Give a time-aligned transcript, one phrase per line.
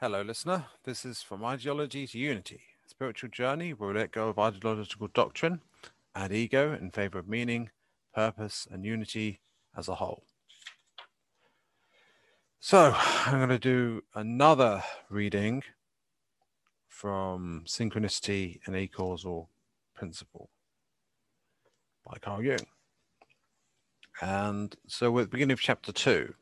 [0.00, 0.64] Hello, listener.
[0.84, 5.60] This is From Ideology to Unity, spiritual journey where we let go of ideological doctrine
[6.14, 7.68] and ego in favor of meaning,
[8.14, 9.40] purpose, and unity
[9.76, 10.22] as a whole.
[12.60, 15.64] So, I'm going to do another reading
[16.88, 19.50] from Synchronicity an Acausal
[19.94, 20.48] Principle
[22.06, 22.66] by Carl Jung.
[24.22, 26.32] And so we're at the beginning of chapter two.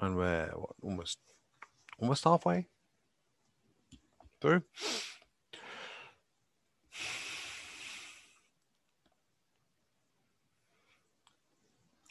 [0.00, 1.18] And we're what, almost
[1.98, 2.66] almost halfway
[4.40, 4.62] through.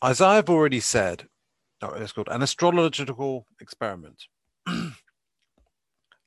[0.04, 1.28] As I've already said,
[1.82, 4.26] oh, it's called an astrological experiment.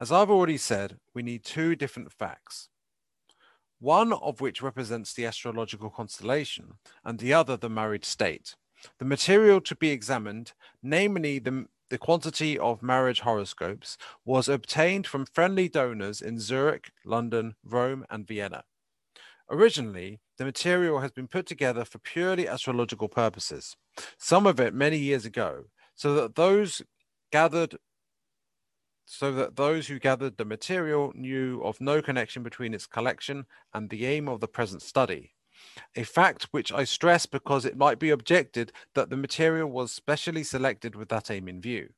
[0.00, 2.70] As I've already said, we need two different facts
[3.80, 8.54] one of which represents the astrological constellation, and the other the married state.
[8.98, 10.52] The material to be examined,
[10.82, 17.54] namely the, the quantity of marriage horoscopes, was obtained from friendly donors in Zurich, London,
[17.64, 18.64] Rome, and Vienna.
[19.50, 23.76] Originally, the material has been put together for purely astrological purposes,
[24.16, 26.82] some of it many years ago, so that those
[27.32, 27.76] gathered
[29.12, 33.44] so that those who gathered the material knew of no connection between its collection
[33.74, 35.34] and the aim of the present study.
[35.96, 40.44] A fact which I stress because it might be objected that the material was specially
[40.44, 41.90] selected with that aim in view.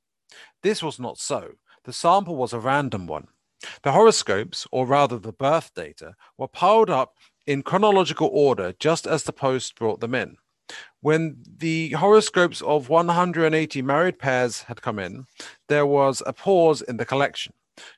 [0.63, 1.53] This was not so.
[1.85, 3.29] The sample was a random one.
[3.83, 7.15] The horoscopes, or rather the birth data, were piled up
[7.47, 10.37] in chronological order just as the post brought them in.
[11.01, 15.27] When the horoscopes of 180 married pairs had come in,
[15.69, 17.53] there was a pause in the collection,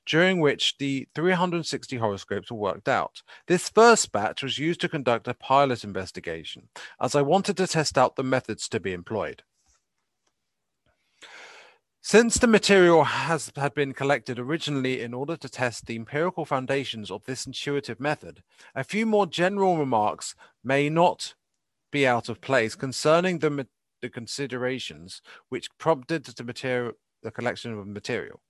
[0.06, 3.22] during which the 360 horoscopes were worked out.
[3.46, 6.68] This first batch was used to conduct a pilot investigation,
[7.00, 9.42] as I wanted to test out the methods to be employed.
[12.00, 17.10] Since the material has had been collected originally in order to test the empirical foundations
[17.10, 18.42] of this intuitive method,
[18.74, 21.34] a few more general remarks may not
[21.90, 23.66] be out of place concerning the,
[24.02, 26.92] the considerations which prompted the material
[27.24, 28.40] the collection of material.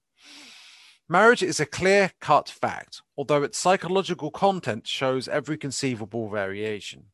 [1.09, 7.05] Marriage is a clear cut fact, although its psychological content shows every conceivable variation.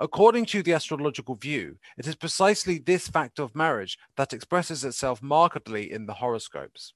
[0.00, 5.22] According to the astrological view, it is precisely this fact of marriage that expresses itself
[5.22, 6.92] markedly in the horoscopes.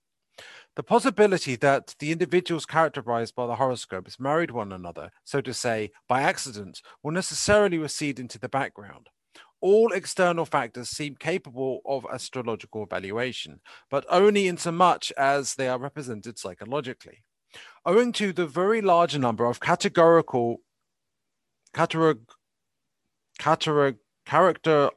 [0.75, 5.93] The possibility that the individuals characterized by the horoscopes married one another, so to say,
[6.09, 9.09] by accident, will necessarily recede into the background.
[9.64, 15.69] All external factors seem capable of astrological evaluation, but only in so much as they
[15.69, 17.25] are represented psychologically.
[17.86, 20.58] Owing to the very large number of categorical
[21.72, 22.19] categor,
[24.26, 24.91] character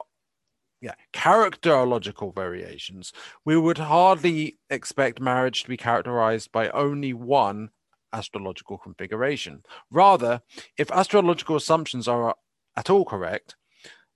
[0.82, 3.14] yeah, characterological variations,
[3.46, 7.70] we would hardly expect marriage to be characterized by only one
[8.12, 9.64] astrological configuration.
[9.90, 10.42] Rather,
[10.78, 12.36] if astrological assumptions are
[12.76, 13.56] at all correct,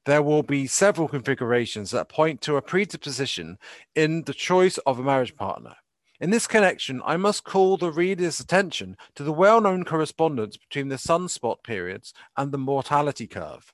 [0.06, 3.57] there will be several configurations that point to a predisposition
[3.95, 5.75] in the choice of a marriage partner.
[6.19, 10.89] In this connection, I must call the reader's attention to the well known correspondence between
[10.89, 13.73] the sunspot periods and the mortality curve.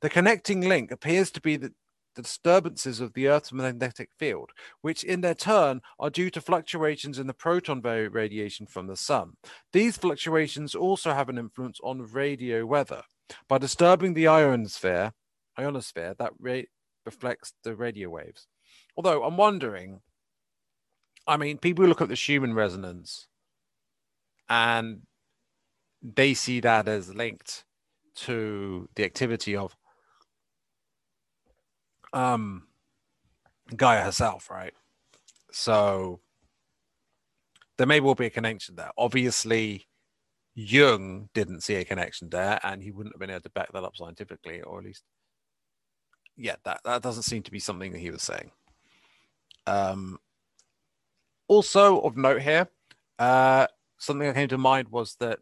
[0.00, 1.72] The connecting link appears to be the,
[2.22, 4.50] disturbances of the Earth's magnetic field,
[4.80, 9.34] which in their turn are due to fluctuations in the proton radiation from the sun.
[9.72, 13.02] These fluctuations also have an influence on radio weather.
[13.48, 15.12] By disturbing the ionosphere,
[15.58, 16.32] ionosphere that
[17.04, 18.46] reflects the radio waves.
[18.96, 20.00] Although I'm wondering,
[21.26, 23.28] I mean, people look at the Schumann resonance
[24.48, 25.02] and
[26.02, 27.64] they see that as linked
[28.14, 29.76] to the activity of
[32.12, 32.68] um
[33.76, 34.72] Gaia herself, right?
[35.52, 36.20] So
[37.76, 38.90] there may well be a connection there.
[38.96, 39.86] Obviously,
[40.54, 43.84] Jung didn't see a connection there, and he wouldn't have been able to back that
[43.84, 45.04] up scientifically, or at least,
[46.38, 48.50] yeah, that, that doesn't seem to be something that he was saying.
[49.66, 50.18] Um,
[51.48, 52.68] also of note here,
[53.18, 53.66] uh,
[53.98, 55.40] something that came to mind was that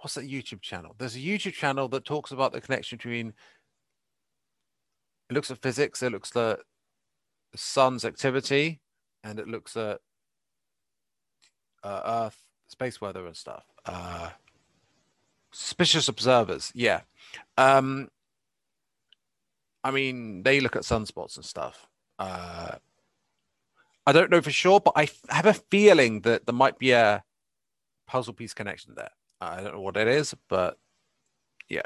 [0.00, 0.94] what's that YouTube channel?
[0.98, 3.32] There's a YouTube channel that talks about the connection between
[5.30, 6.58] it looks at physics, it looks at
[7.52, 8.80] the sun's activity,
[9.24, 10.00] and it looks at
[11.82, 12.38] uh, Earth,
[12.68, 13.64] space weather, and stuff.
[15.54, 17.02] Suspicious observers, yeah.
[17.56, 18.08] Um,
[19.84, 21.86] I mean, they look at sunspots and stuff.
[22.18, 22.72] Uh,
[24.04, 27.22] I don't know for sure, but I have a feeling that there might be a
[28.08, 29.10] puzzle piece connection there.
[29.40, 30.76] I don't know what it is, but
[31.68, 31.82] yeah.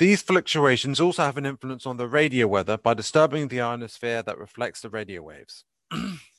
[0.00, 4.36] These fluctuations also have an influence on the radio weather by disturbing the ionosphere that
[4.38, 5.64] reflects the radio waves.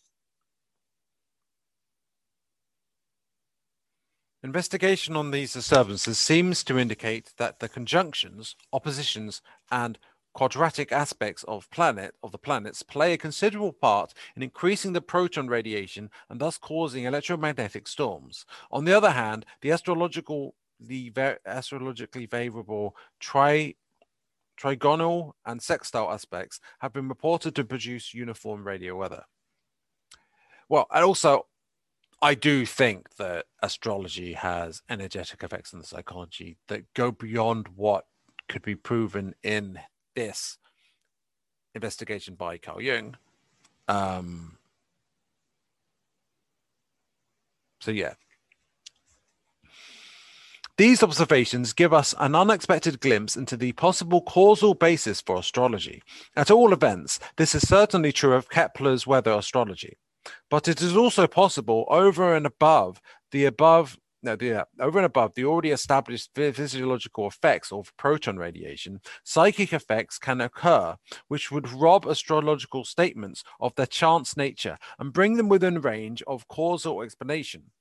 [4.42, 10.00] Investigation on these disturbances seems to indicate that the conjunctions, oppositions, and
[10.34, 15.48] quadratic aspects of planet of the planets play a considerable part in increasing the proton
[15.50, 18.46] radiation and thus causing electromagnetic storms.
[18.72, 21.12] On the other hand, the astrological the
[21.46, 23.76] astrologically favorable tri
[24.58, 29.26] trigonal and sextile aspects have been reported to produce uniform radio weather.
[30.70, 31.48] Well, and also
[32.22, 38.06] I do think that astrology has energetic effects on the psychology that go beyond what
[38.50, 39.80] could be proven in
[40.16, 40.58] this
[41.74, 43.16] investigation by Carl Jung.
[43.88, 44.58] Um,
[47.80, 48.16] so, yeah.
[50.78, 56.02] These observations give us an unexpected glimpse into the possible causal basis for astrology.
[56.36, 59.98] At all events, this is certainly true of Kepler's weather astrology.
[60.50, 65.06] But it is also possible over and above the above no, the, uh, over and
[65.06, 70.98] above the already established physiological effects of proton radiation, psychic effects can occur
[71.28, 76.48] which would rob astrological statements of their chance nature and bring them within range of
[76.48, 77.72] causal explanation.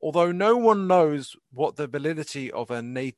[0.00, 3.14] Although no one knows what the validity of a nat-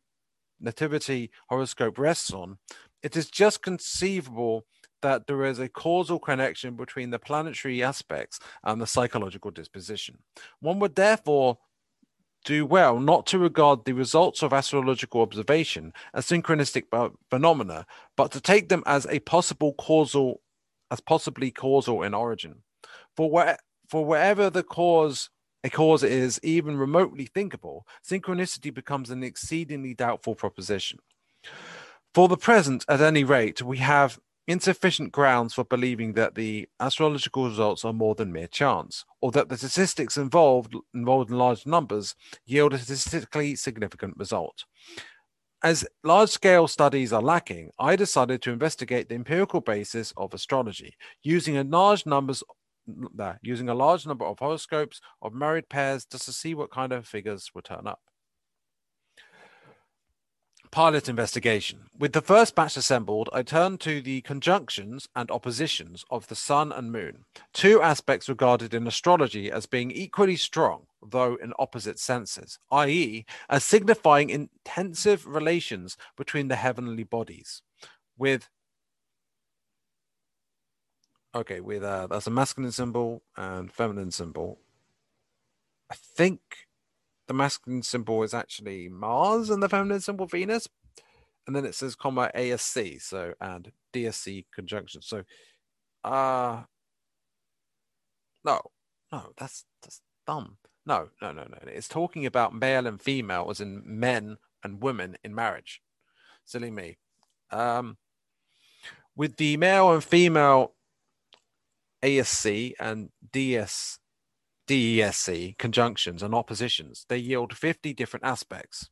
[0.59, 2.59] nativity horoscope rests on,
[3.03, 4.65] it is just conceivable
[5.03, 10.19] that there is a causal connection between the planetary aspects and the psychological disposition.
[10.61, 11.59] One would therefore
[12.45, 16.85] do well not to regard the results of astrological observation as synchronistic
[17.31, 20.41] phenomena, but to take them as a possible causal,
[20.91, 22.63] as possibly causal in origin.
[23.17, 23.59] For where,
[23.89, 25.31] for wherever the cause
[25.65, 30.99] a cause is even remotely thinkable, synchronicity becomes an exceedingly doubtful proposition.
[32.15, 37.49] For the present, at any rate, we have insufficient grounds for believing that the astrological
[37.49, 42.15] results are more than mere chance, or that the statistics involved, involved in large numbers
[42.45, 44.65] yield a statistically significant result.
[45.65, 50.97] As large scale studies are lacking, I decided to investigate the empirical basis of astrology
[51.23, 52.43] using a large numbers
[53.43, 57.07] using a large number of horoscopes of married pairs just to see what kind of
[57.07, 58.01] figures would turn up
[60.73, 61.91] pilot investigation.
[61.97, 66.73] With the first batch assembled, I turned to the conjunctions and oppositions of the sun
[66.73, 72.59] and moon, two aspects regarded in astrology as being equally strong, though in opposite senses,
[72.73, 77.63] i.e., as signifying intensive relations between the heavenly bodies.
[78.17, 78.49] With
[81.35, 84.59] okay, with uh, that's a masculine symbol and feminine symbol.
[85.91, 86.41] I think
[87.29, 90.69] the masculine symbol is actually Mars and the feminine symbol Venus.
[91.47, 95.03] And then it says comma ASC, so and DSC conjunction.
[95.03, 95.25] So
[96.05, 96.63] uh
[98.45, 98.61] no,
[99.13, 100.59] no, that's that's dumb.
[100.85, 101.59] No, no, no, no.
[101.67, 105.81] It's talking about male and female as in men and women in marriage.
[106.45, 106.99] Silly me.
[107.51, 107.99] Um
[109.15, 110.75] with the male and female
[112.03, 113.99] ASC and DS
[114.73, 118.89] DESC conjunctions and oppositions, they yield 50 different aspects.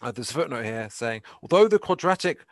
[0.00, 2.46] Uh, there's a footnote here saying, although the quadratic,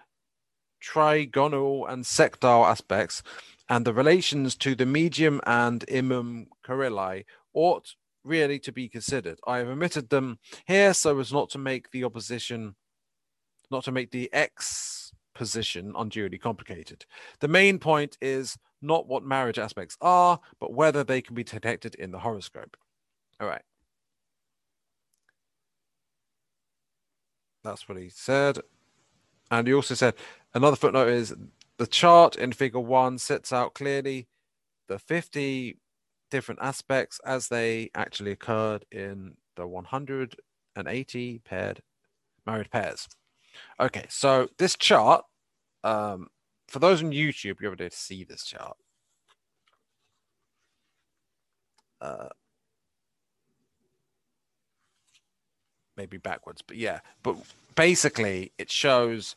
[0.83, 3.23] trigonal, and sextile aspects
[3.71, 7.95] and the relations to the medium and imum coeli ought
[8.25, 9.39] really to be considered.
[9.47, 12.77] I have omitted them here so as not to make the opposition,
[13.71, 17.07] not to make the X position unduly complicated.
[17.41, 21.95] The main point is not what marriage aspects are, but whether they can be detected
[21.95, 22.77] in the horoscope.
[23.41, 23.63] All right.
[27.63, 28.59] That's what he said.
[29.51, 30.15] And he also said
[30.55, 31.35] another footnote is
[31.77, 34.29] the chart in figure one sets out clearly
[34.89, 35.79] the 50
[36.31, 41.83] different aspects as they actually occurred in the 180 paired
[42.47, 43.09] married pairs.
[43.79, 45.25] Okay, so this chart
[45.85, 46.29] um,
[46.71, 48.77] for those on YouTube, you're able to see this chart.
[52.01, 52.29] Uh,
[55.97, 57.01] maybe backwards, but yeah.
[57.25, 57.37] But
[57.75, 59.35] basically, it shows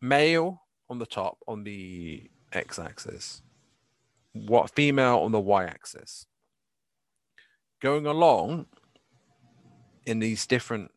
[0.00, 3.42] male on the top on the x-axis,
[4.32, 6.26] what female on the y-axis.
[7.80, 8.66] Going along
[10.06, 10.92] in these different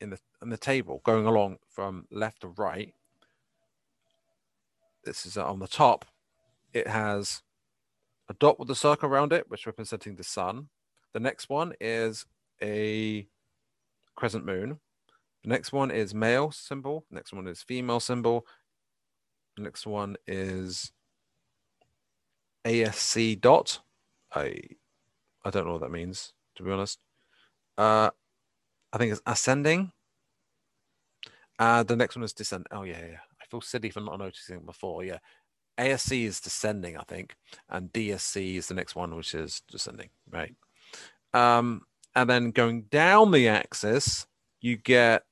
[0.00, 2.92] in the in the table, going along from left to right,
[5.04, 6.04] this is on the top.
[6.72, 7.42] It has
[8.28, 10.68] a dot with a circle around it, which representing the sun.
[11.12, 12.24] The next one is
[12.62, 13.26] a
[14.16, 14.78] crescent moon.
[15.42, 17.04] The next one is male symbol.
[17.10, 18.46] Next one is female symbol.
[19.56, 20.92] The next one is
[22.64, 23.80] ASC dot.
[24.34, 24.60] I
[25.44, 27.02] I don't know what that means, to be honest.
[27.76, 28.10] Uh,
[28.92, 29.92] I think it's ascending.
[31.58, 32.66] Uh, the next one is descend.
[32.70, 33.18] Oh yeah, yeah.
[33.52, 35.04] Feel silly for not noticing before.
[35.04, 35.18] Yeah,
[35.78, 37.36] ASC is descending, I think,
[37.68, 40.54] and DSC is the next one, which is descending, right?
[41.34, 41.82] Um,
[42.14, 44.26] and then going down the axis,
[44.62, 45.24] you get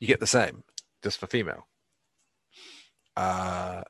[0.00, 0.64] you get the same,
[1.02, 1.66] just for female.
[3.14, 3.82] Uh,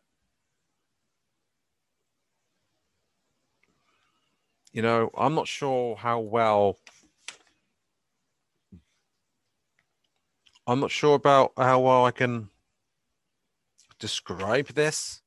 [4.72, 6.80] you know, I'm not sure how well.
[10.68, 12.50] I'm not sure about how well I can
[13.98, 15.22] describe this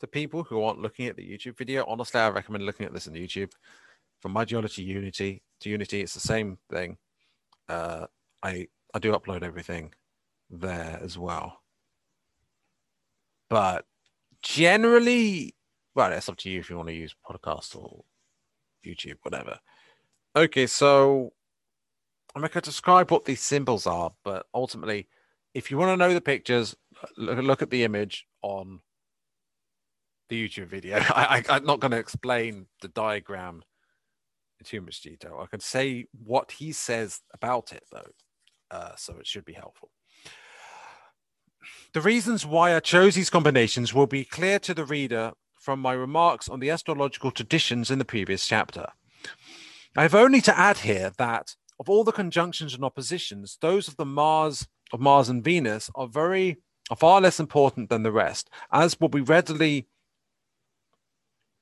[0.00, 1.84] to people who aren't looking at the YouTube video.
[1.86, 3.52] Honestly, I recommend looking at this on YouTube.
[4.20, 6.96] From my geology Unity to Unity, it's the same thing.
[7.68, 8.06] Uh,
[8.42, 9.92] I I do upload everything
[10.48, 11.60] there as well.
[13.50, 13.84] But
[14.40, 15.54] generally,
[15.94, 18.04] well, it's up to you if you want to use podcast or
[18.82, 19.58] YouTube, whatever.
[20.34, 21.34] Okay, so
[22.34, 25.08] I'm going to describe what these symbols are, but ultimately,
[25.54, 26.76] if you want to know the pictures,
[27.16, 28.80] look, look at the image on
[30.28, 30.98] the YouTube video.
[31.10, 33.62] I, I, I'm not going to explain the diagram
[34.60, 35.40] in too much detail.
[35.42, 38.10] I can say what he says about it, though,
[38.70, 39.90] uh, so it should be helpful.
[41.92, 45.92] The reasons why I chose these combinations will be clear to the reader from my
[45.92, 48.86] remarks on the astrological traditions in the previous chapter.
[49.96, 53.96] I have only to add here that of all the conjunctions and oppositions, those of
[53.96, 56.58] the Mars of Mars and Venus are very
[56.90, 59.86] are far less important than the rest, as will be readily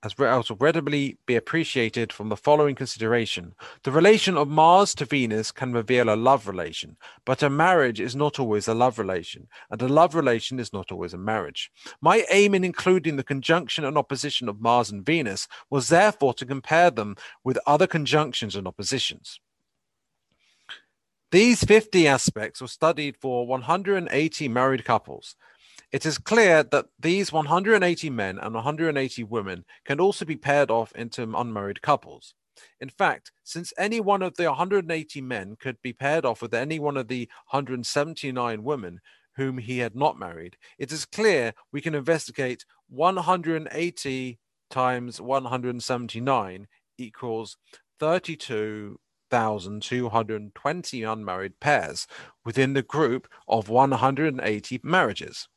[0.02, 3.52] as will readily be appreciated from the following consideration.
[3.82, 8.14] The relation of Mars to Venus can reveal a love relation, but a marriage is
[8.14, 11.72] not always a love relation, and a love relation is not always a marriage.
[12.00, 16.46] My aim in including the conjunction and opposition of Mars and Venus was therefore to
[16.46, 19.40] compare them with other conjunctions and oppositions.
[21.30, 25.36] These 50 aspects were studied for 180 married couples.
[25.92, 30.90] It is clear that these 180 men and 180 women can also be paired off
[30.92, 32.32] into unmarried couples.
[32.80, 36.78] In fact, since any one of the 180 men could be paired off with any
[36.78, 39.00] one of the 179 women
[39.36, 44.38] whom he had not married, it is clear we can investigate 180
[44.70, 46.66] times 179
[46.96, 47.58] equals
[48.00, 48.98] 32
[49.30, 52.06] 1,220 unmarried pairs
[52.44, 55.48] within the group of 180 marriages.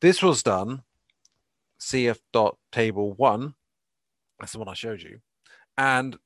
[0.00, 0.82] This was done,
[1.80, 2.18] CF
[2.72, 3.54] table one,
[4.38, 5.20] that's the one I showed you,
[5.76, 6.18] and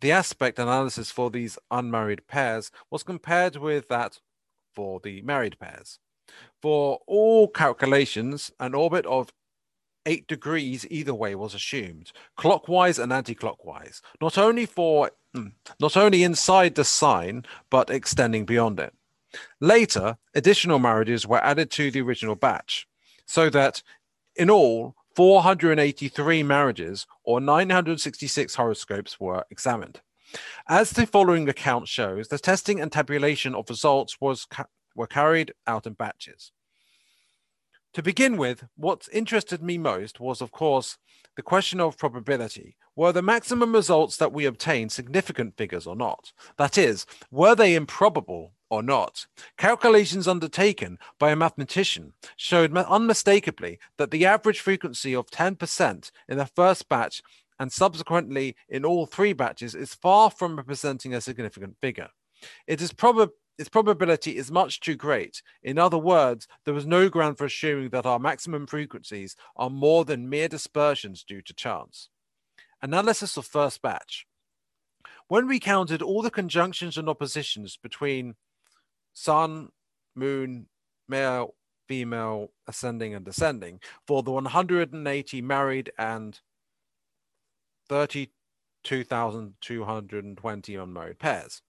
[0.00, 4.18] the aspect analysis for these unmarried pairs was compared with that
[4.74, 5.98] for the married pairs.
[6.60, 9.32] For all calculations, an orbit of
[10.06, 15.48] eight degrees either way was assumed, clockwise and anti-clockwise, not only for Hmm.
[15.80, 18.92] not only inside the sign, but extending beyond it.
[19.60, 22.86] Later, additional marriages were added to the original batch,
[23.24, 23.82] so that
[24.36, 30.00] in all, 483 marriages or 966 horoscopes were examined.
[30.68, 35.52] As the following account shows, the testing and tabulation of results was ca- were carried
[35.66, 36.52] out in batches.
[37.94, 40.96] To begin with, what interested me most was, of course,
[41.36, 42.76] the question of probability.
[42.94, 46.32] Were the maximum results that we obtained significant figures or not?
[46.58, 49.26] That is, were they improbable or not?
[49.56, 56.44] Calculations undertaken by a mathematician showed unmistakably that the average frequency of 10% in the
[56.44, 57.22] first batch
[57.58, 62.08] and subsequently in all three batches is far from representing a significant figure.
[62.66, 62.92] It is
[63.58, 65.42] its probability is much too great.
[65.62, 70.04] In other words, there was no ground for assuming that our maximum frequencies are more
[70.04, 72.08] than mere dispersions due to chance.
[72.82, 74.26] Analysis of first batch.
[75.28, 78.34] When we counted all the conjunctions and oppositions between
[79.12, 79.68] Sun,
[80.14, 80.66] Moon,
[81.08, 81.54] male,
[81.88, 86.40] female, ascending, and descending for the 180 married and
[87.88, 91.62] 32,220 unmarried pairs.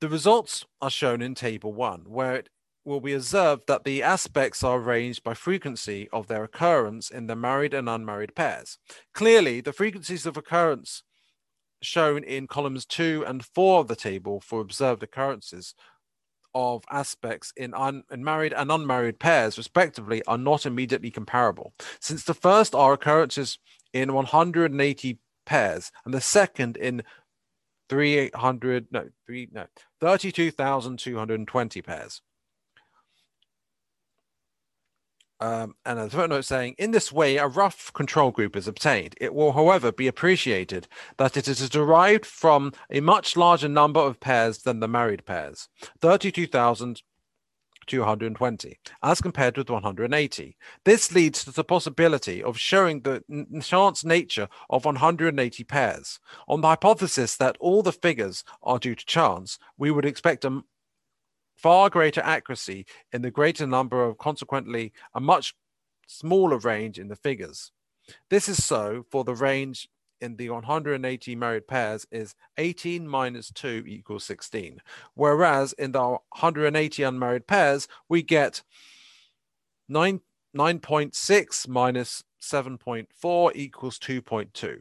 [0.00, 2.48] The results are shown in Table 1, where it
[2.88, 7.36] will be observed that the aspects are arranged by frequency of their occurrence in the
[7.36, 8.78] married and unmarried pairs.
[9.14, 11.02] Clearly, the frequencies of occurrence
[11.82, 15.74] shown in columns 2 and 4 of the table for observed occurrences
[16.54, 22.24] of aspects in, un- in married and unmarried pairs, respectively, are not immediately comparable, since
[22.24, 23.58] the first are occurrences
[23.92, 27.02] in 180 pairs and the second in
[27.88, 29.66] 300, no, three, no,
[30.00, 32.22] 32,220 pairs.
[35.40, 39.14] Um, and a footnote saying, in this way, a rough control group is obtained.
[39.20, 44.18] It will, however, be appreciated that it is derived from a much larger number of
[44.18, 45.68] pairs than the married pairs,
[46.00, 50.56] 32,220, as compared with 180.
[50.84, 53.22] This leads to the possibility of showing the
[53.62, 56.18] chance nature of 180 pairs.
[56.48, 60.64] On the hypothesis that all the figures are due to chance, we would expect a
[61.58, 65.54] far greater accuracy in the greater number of consequently a much
[66.06, 67.72] smaller range in the figures.
[68.30, 69.88] This is so for the range
[70.20, 74.80] in the 180 married pairs is 18 minus 2 equals 16.
[75.14, 78.62] Whereas in the 180 unmarried pairs, we get
[79.88, 80.20] 9,
[80.56, 84.80] 9.6 minus 7.4 equals 2.2.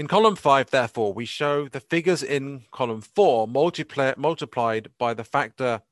[0.00, 5.24] In column 5, therefore, we show the figures in column 4 multiply, multiplied by the
[5.24, 5.82] factor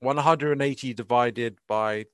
[0.00, 2.06] 180 divided by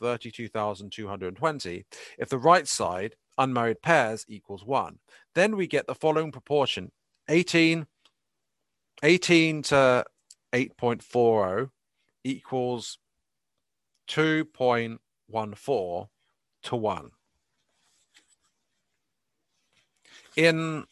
[0.00, 1.84] 32,220
[2.18, 4.98] if the right side, unmarried pairs, equals 1.
[5.34, 6.90] Then we get the following proportion
[7.28, 7.86] 18,
[9.02, 10.06] 18 to
[10.54, 11.68] 8.40
[12.24, 12.96] equals
[14.08, 16.08] 2.14
[16.62, 17.10] to 1.
[20.38, 20.84] In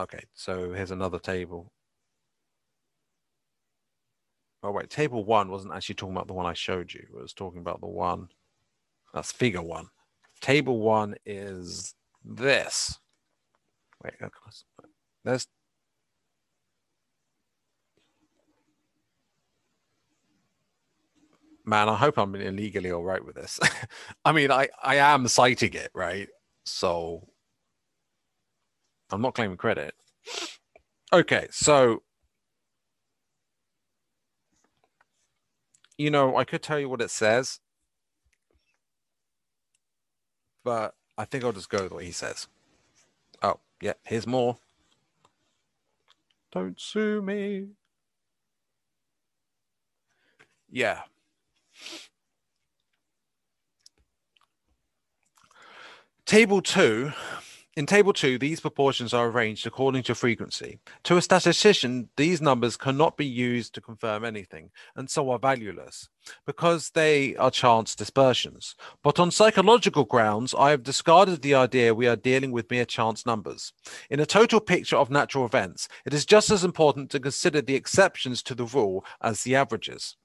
[0.00, 1.70] okay so here's another table.
[4.62, 7.00] Oh wait table one wasn't actually talking about the one i showed you.
[7.02, 8.28] It was talking about the one
[9.12, 9.88] that's figure one.
[10.40, 12.98] Table one is this.
[14.02, 14.14] Wait
[15.24, 15.46] there's
[21.66, 23.60] man i hope i'm illegally all right with this.
[24.24, 26.28] I mean i i am citing it right?
[26.64, 27.28] So
[29.14, 29.94] I'm not claiming credit.
[31.12, 32.02] Okay, so
[35.96, 37.60] you know, I could tell you what it says,
[40.64, 42.48] but I think I'll just go with what he says.
[43.42, 44.56] Oh, yeah, here's more.
[46.52, 47.68] Don't sue me.
[50.70, 51.02] Yeah.
[56.26, 57.12] Table two
[57.76, 60.78] in table two, these proportions are arranged according to frequency.
[61.04, 66.08] To a statistician, these numbers cannot be used to confirm anything and so are valueless
[66.46, 68.76] because they are chance dispersions.
[69.02, 73.26] But on psychological grounds, I have discarded the idea we are dealing with mere chance
[73.26, 73.72] numbers.
[74.08, 77.74] In a total picture of natural events, it is just as important to consider the
[77.74, 80.16] exceptions to the rule as the averages.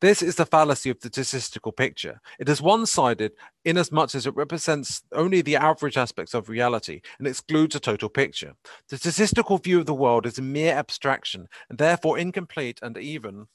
[0.00, 2.20] This is the fallacy of the statistical picture.
[2.38, 3.32] It is one sided
[3.64, 7.80] in as much as it represents only the average aspects of reality and excludes a
[7.80, 8.54] total picture.
[8.88, 13.46] The statistical view of the world is a mere abstraction and therefore incomplete and even.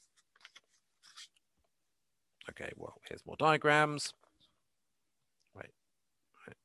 [2.52, 4.14] Okay, well, here's more diagrams.
[5.56, 5.72] Wait,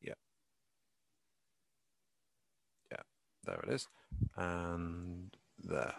[0.02, 0.12] yeah.
[2.92, 3.02] Yeah,
[3.44, 3.88] there it is.
[4.36, 5.94] And there.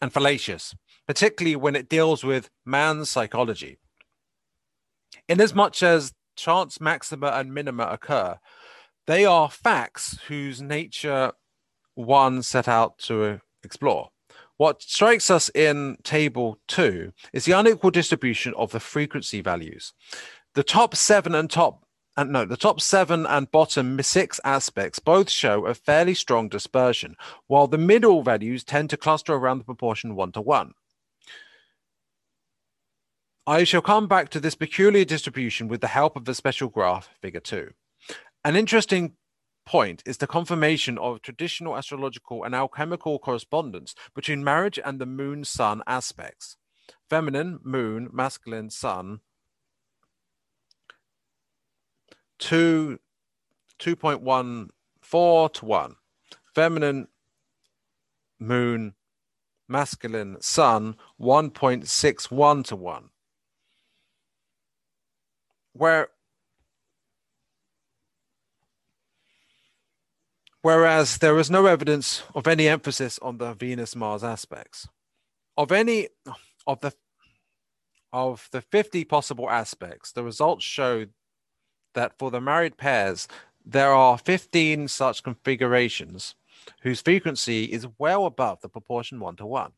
[0.00, 0.74] And fallacious,
[1.06, 3.78] particularly when it deals with man's psychology.
[5.28, 8.38] Inasmuch as chance maxima and minima occur,
[9.06, 11.32] they are facts whose nature
[11.94, 14.10] one set out to explore.
[14.58, 19.92] What strikes us in table two is the unequal distribution of the frequency values.
[20.54, 21.85] The top seven and top
[22.16, 27.16] and no, the top seven and bottom six aspects both show a fairly strong dispersion,
[27.46, 30.72] while the middle values tend to cluster around the proportion one to one.
[33.46, 37.10] I shall come back to this peculiar distribution with the help of the special graph,
[37.20, 37.70] figure two.
[38.44, 39.12] An interesting
[39.66, 45.44] point is the confirmation of traditional astrological and alchemical correspondence between marriage and the moon
[45.44, 46.56] sun aspects.
[47.10, 49.20] Feminine, moon, masculine, sun,
[52.38, 52.98] two,
[53.78, 55.96] 2.14 to 1.
[56.54, 57.08] Feminine
[58.38, 58.94] moon,
[59.68, 63.10] masculine sun, 1.61 to 1.
[65.72, 66.08] Where
[70.62, 74.88] whereas there is no evidence of any emphasis on the Venus Mars aspects.
[75.56, 76.08] Of any
[76.66, 76.92] of the
[78.12, 81.06] of the 50 possible aspects, the results show
[81.96, 83.26] that for the married pairs,
[83.64, 86.36] there are 15 such configurations
[86.82, 89.72] whose frequency is well above the proportion 1 to 1.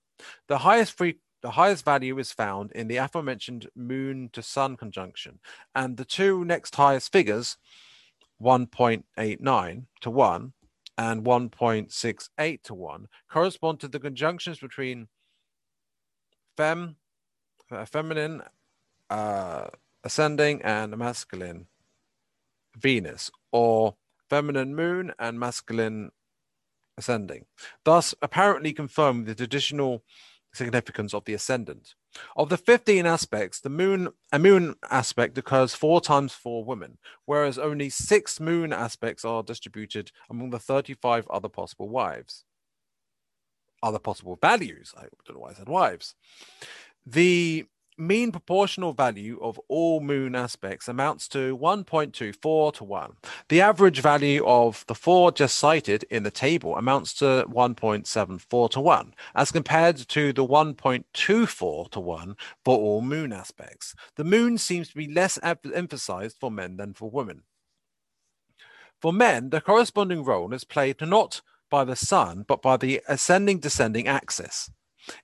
[0.49, 0.99] The highest
[1.41, 5.39] the highest value is found in the aforementioned moon to sun conjunction,
[5.73, 7.57] and the two next highest figures,
[8.43, 10.53] 1.89 to 1
[10.99, 15.07] and 1.68 to 1, correspond to the conjunctions between
[16.57, 16.97] fem,
[17.71, 18.43] uh, feminine,
[19.09, 19.69] uh,
[20.03, 21.69] ascending, and masculine
[22.77, 23.97] Venus, or
[24.29, 26.11] feminine moon and masculine
[26.97, 27.47] ascending,
[27.85, 30.03] thus apparently confirming the traditional
[30.53, 31.95] significance of the ascendant.
[32.37, 37.59] Of the 15 aspects, the moon a moon aspect occurs four times for women, whereas
[37.59, 42.45] only six moon aspects are distributed among the 35 other possible wives.
[43.83, 44.93] Other possible values.
[44.97, 46.15] I don't know why I said wives.
[47.07, 47.67] The
[47.99, 53.13] mean proportional value of all moon aspects amounts to 1.24 to 1.
[53.49, 58.81] The average value of the four just cited in the table amounts to 1.74 to
[58.81, 63.95] 1, as compared to the 1.24 to 1 for all moon aspects.
[64.17, 67.43] The moon seems to be less emphasized for men than for women.
[69.01, 73.59] For men, the corresponding role is played not by the sun, but by the ascending
[73.59, 74.71] descending axis.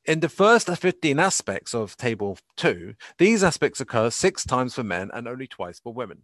[0.05, 5.11] In the first 15 aspects of Table 2, these aspects occur six times for men
[5.13, 6.23] and only twice for women.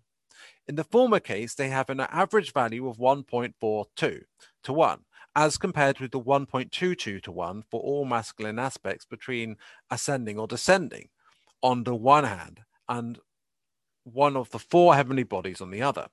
[0.66, 4.22] In the former case, they have an average value of 1.42
[4.62, 5.00] to 1,
[5.34, 9.56] as compared with the 1.22 to 1 for all masculine aspects between
[9.90, 11.08] ascending or descending
[11.62, 13.18] on the one hand and
[14.04, 16.08] one of the four heavenly bodies on the other.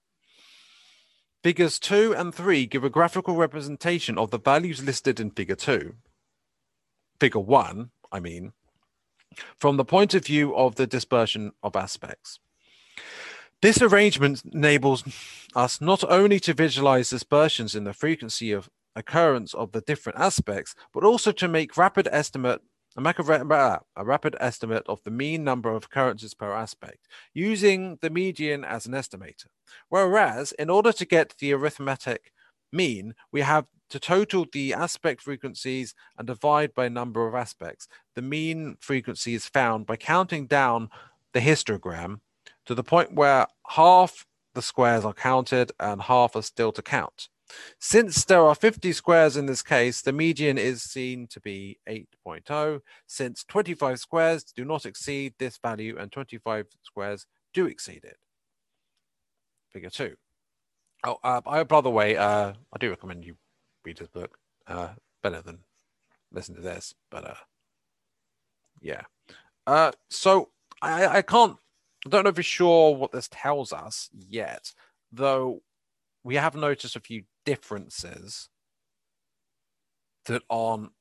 [1.44, 5.96] Figures 2 and 3 give a graphical representation of the values listed in Figure 2
[7.20, 8.54] figure one, I mean,
[9.60, 12.40] from the point of view of the dispersion of aspects.
[13.62, 15.04] This arrangement enables
[15.56, 20.76] us not only to visualize dispersions in the frequency of occurrence of the different aspects,
[20.94, 22.62] but also to make rapid estimate
[23.00, 28.10] make a, a rapid estimate of the mean number of occurrences per aspect, using the
[28.10, 29.48] median as an estimator.
[29.90, 32.32] Whereas, in order to get the arithmetic
[32.72, 37.88] mean, we have to total the aspect frequencies and divide by number of aspects.
[38.16, 40.90] The mean frequency is found by counting down
[41.34, 42.20] the histogram
[42.66, 47.30] to the point where half the squares are counted and half are still to count.
[47.80, 52.82] Since there are 50 squares in this case, the median is seen to be 8.0,
[53.06, 58.18] since 25 squares do not exceed this value and 25 squares do exceed it.
[59.72, 60.16] Figure 2.
[61.06, 63.38] Oh, uh, I, by the way, uh, I do recommend you
[63.88, 64.38] read his book.
[64.68, 64.90] Uh,
[65.24, 65.60] better than
[66.32, 67.36] listen to this, but uh,
[68.82, 69.04] yeah.
[69.66, 70.50] Uh, so
[70.82, 71.58] I, I can't,
[72.06, 74.74] I don't know for sure what this tells us yet,
[75.12, 75.62] though
[76.24, 78.50] we have noticed a few differences
[80.26, 80.92] that aren't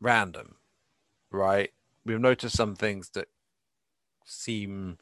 [0.00, 0.56] random,
[1.30, 1.70] right?
[2.06, 3.28] We've noticed some things that
[4.24, 4.96] seem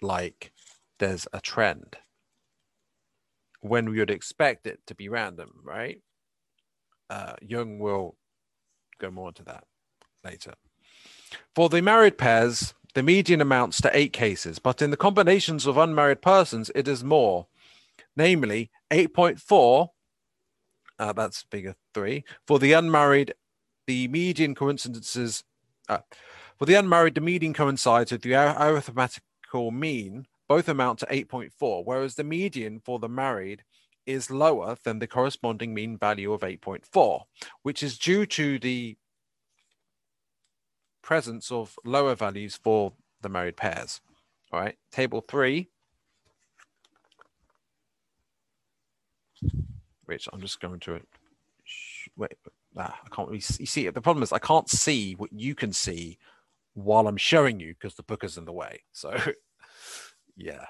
[0.00, 0.52] like
[0.98, 1.98] there's a trend
[3.62, 6.02] when we would expect it to be random, right?
[7.08, 8.16] Uh, Jung will
[8.98, 9.64] go more into that
[10.24, 10.54] later.
[11.54, 15.78] For the married pairs, the median amounts to eight cases, but in the combinations of
[15.78, 17.46] unmarried persons, it is more,
[18.16, 19.88] namely 8.4.
[20.98, 22.24] Uh, that's figure three.
[22.46, 23.34] For the unmarried,
[23.86, 25.44] the median coincidences.
[25.88, 25.98] Uh,
[26.58, 32.14] for the unmarried, the median coincides with the arithmetical mean both amount to 8.4, whereas
[32.14, 33.62] the median for the married
[34.04, 37.22] is lower than the corresponding mean value of 8.4,
[37.62, 38.98] which is due to the
[41.00, 44.02] presence of lower values for the married pairs.
[44.52, 45.70] All right, table three,
[50.04, 51.00] which I'm just going to
[52.14, 52.34] wait.
[52.76, 53.62] Ah, I can't really see.
[53.62, 56.18] You see, the problem is I can't see what you can see
[56.74, 58.82] while I'm showing you because the book is in the way.
[58.92, 59.16] So
[60.42, 60.66] Yeah.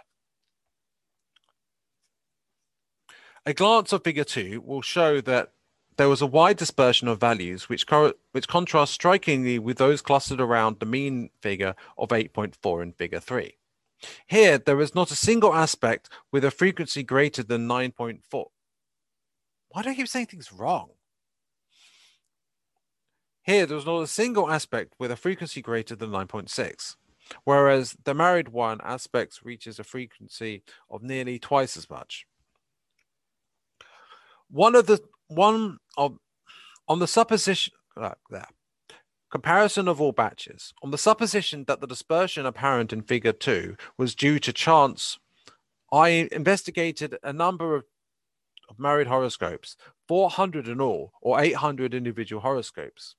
[3.46, 5.52] A glance of figure two will show that
[5.96, 10.40] there was a wide dispersion of values which, co- which contrast strikingly with those clustered
[10.40, 13.56] around the mean figure of 8.4 in figure 3.
[14.26, 18.44] Here, there is not a single aspect with a frequency greater than 9.4.
[19.70, 20.90] Why do I keep saying things wrong?
[23.42, 26.96] Here, there's not a single aspect with a frequency greater than 9.6
[27.44, 32.26] whereas the married one aspects reaches a frequency of nearly twice as much.
[34.50, 36.18] One of the one of
[36.88, 38.48] on the supposition uh, there
[39.30, 44.14] comparison of all batches on the supposition that the dispersion apparent in figure 2 was
[44.14, 45.18] due to chance
[45.92, 47.84] I investigated a number of,
[48.70, 49.76] of married horoscopes,
[50.08, 53.14] 400 in all, or 800 individual horoscopes.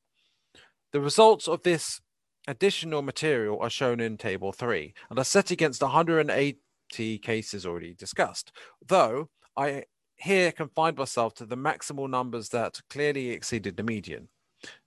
[0.91, 2.01] The results of this
[2.47, 8.51] additional material are shown in Table 3 and are set against 180 cases already discussed,
[8.85, 14.29] though I here confined myself to the maximal numbers that clearly exceeded the median.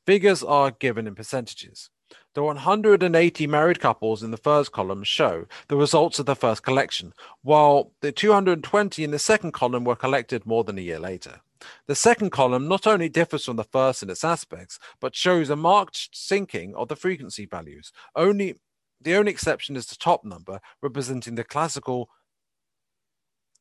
[0.06, 1.90] Figures are given in percentages.
[2.34, 7.12] The 180 married couples in the first column show the results of the first collection,
[7.42, 11.40] while the 220 in the second column were collected more than a year later.
[11.86, 15.56] The second column not only differs from the first in its aspects, but shows a
[15.56, 17.92] marked sinking of the frequency values.
[18.14, 18.56] Only
[19.00, 22.08] the only exception is the top number, representing the classical.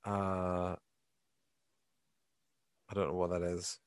[0.05, 0.75] Uh,
[2.89, 3.79] I don't know what that is.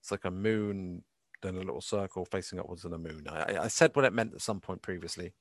[0.00, 1.04] It's like a moon,
[1.42, 3.26] then a little circle facing upwards and a moon.
[3.28, 5.34] I, I said what it meant at some point previously.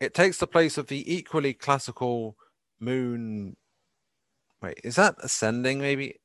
[0.00, 2.36] It takes the place of the equally classical
[2.80, 3.56] moon
[4.62, 6.20] Wait, is that ascending maybe?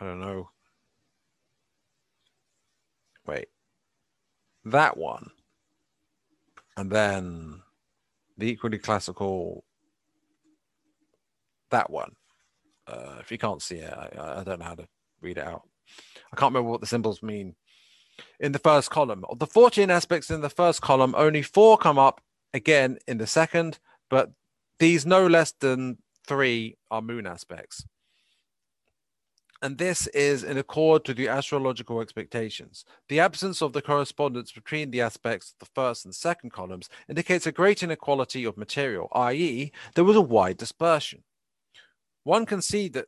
[0.00, 0.50] I don't know.
[3.26, 3.48] Wait.
[4.64, 5.30] That one.
[6.76, 7.62] And then
[8.36, 9.64] the equally classical
[11.70, 12.12] that one.
[12.86, 14.88] Uh, if you can't see it, I, I don't know how to
[15.20, 15.68] read it out.
[16.32, 17.54] I can't remember what the symbols mean.
[18.40, 21.98] In the first column, of the 14 aspects in the first column, only four come
[21.98, 22.20] up
[22.54, 24.32] again in the second, but
[24.78, 27.84] these no less than three are moon aspects.
[29.60, 32.84] And this is in accord to the astrological expectations.
[33.08, 37.44] The absence of the correspondence between the aspects of the first and second columns indicates
[37.44, 41.24] a great inequality of material, i.e., there was a wide dispersion.
[42.22, 43.06] One can see that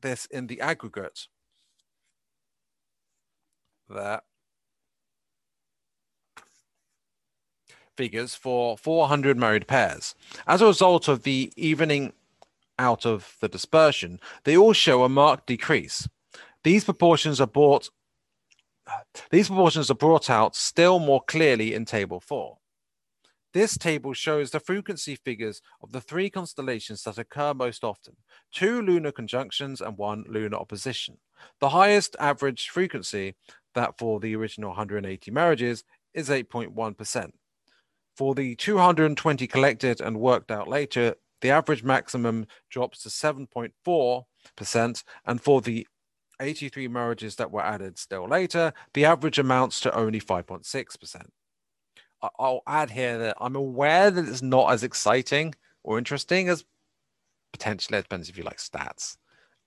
[0.00, 1.26] this in the aggregate
[3.90, 4.22] that
[7.96, 10.14] figures for 400 married pairs.
[10.46, 12.12] As a result of the evening
[12.78, 16.08] out of the dispersion, they all show a marked decrease.
[16.64, 17.90] These proportions are brought
[19.30, 22.56] these proportions are brought out still more clearly in table 4.
[23.54, 28.16] This table shows the frequency figures of the three constellations that occur most often,
[28.52, 31.18] two lunar conjunctions and one lunar opposition.
[31.60, 33.34] The highest average frequency
[33.74, 37.30] that for the original 180 marriages is 8.1%.
[38.16, 45.04] For the 220 collected and worked out later, the average maximum drops to 7.4%.
[45.26, 45.86] And for the
[46.40, 51.26] 83 marriages that were added still later, the average amounts to only 5.6%.
[52.38, 56.64] I'll add here that I'm aware that it's not as exciting or interesting as
[57.52, 59.16] potentially, it depends if you like stats,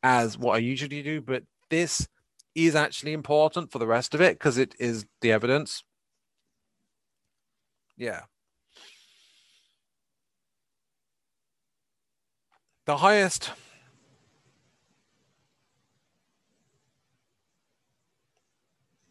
[0.04, 2.08] as what I usually do, but this
[2.54, 5.84] is actually important for the rest of it because it is the evidence.
[7.98, 8.22] Yeah.
[12.92, 13.52] The highest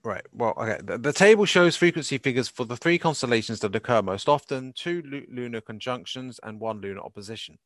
[0.05, 0.25] Right.
[0.33, 0.79] Well, okay.
[0.83, 5.03] The, the, table shows frequency figures for the three constellations that occur most often two
[5.31, 7.59] lunar conjunctions and one lunar opposition.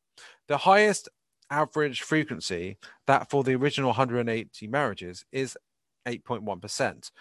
[0.47, 1.07] The highest
[1.49, 5.57] average frequency, that for the original 180 marriages, is
[6.05, 7.11] 8.1%.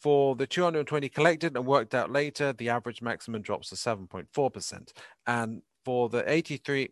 [0.00, 4.92] For the 220 collected and worked out later, the average maximum drops to 7.4%.
[5.26, 6.88] And for the 83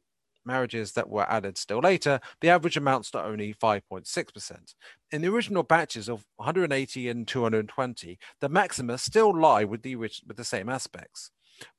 [0.46, 4.74] marriages that were added still later, the average amounts to only 5.6%.
[5.10, 10.20] In the original batches of 180 and 220, the maxima still lie with the, with
[10.36, 11.30] the same aspects.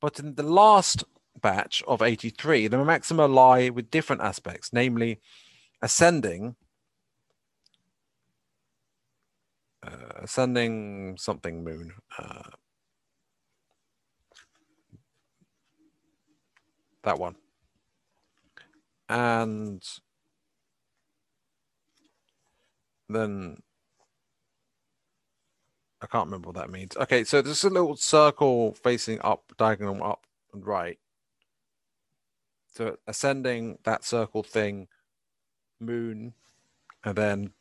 [0.02, 1.04] But in the last
[1.42, 5.20] batch of 83, the maxima lie with different aspects, namely
[5.82, 6.56] ascending,
[9.84, 11.94] uh, ascending something moon.
[12.18, 12.50] Uh,
[17.04, 17.36] that one
[19.10, 19.84] and
[23.10, 23.62] then
[26.02, 26.96] I can't remember what that means.
[26.98, 31.00] Okay, so there's a little circle facing up, diagonal up and right.
[32.74, 34.88] So ascending that circle thing,
[35.80, 36.34] moon,
[37.04, 37.54] and then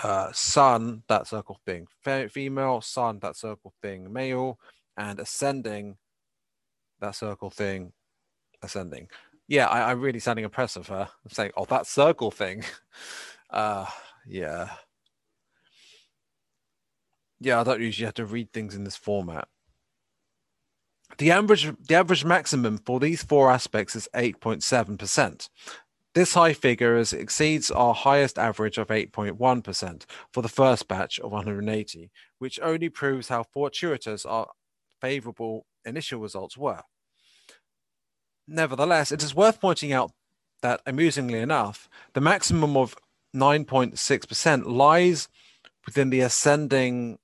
[0.00, 1.86] uh, sun, that circle thing,
[2.28, 4.58] female, sun, that circle thing, male,
[4.96, 5.96] and ascending
[7.02, 7.92] that circle thing
[8.62, 9.08] ascending.
[9.48, 10.88] Yeah, I, am really sounding impressive.
[10.88, 11.06] Huh?
[11.24, 12.64] I'm saying, oh, that circle thing.
[13.50, 13.84] Uh,
[14.26, 14.70] yeah.
[17.38, 19.46] Yeah, I don't usually have to read things in this format.
[21.18, 25.50] The average, the average maximum for these four aspects is 8.7%.
[26.14, 31.30] This high figure is, exceeds our highest average of 8.1% for the first batch of
[31.30, 34.48] 180, which only proves how fortuitous our
[35.02, 36.80] favorable initial results were.
[38.52, 40.12] Nevertheless, it is worth pointing out
[40.60, 42.94] that, amusingly enough, the maximum of
[43.34, 45.28] 9.6% lies
[45.86, 47.18] within the ascending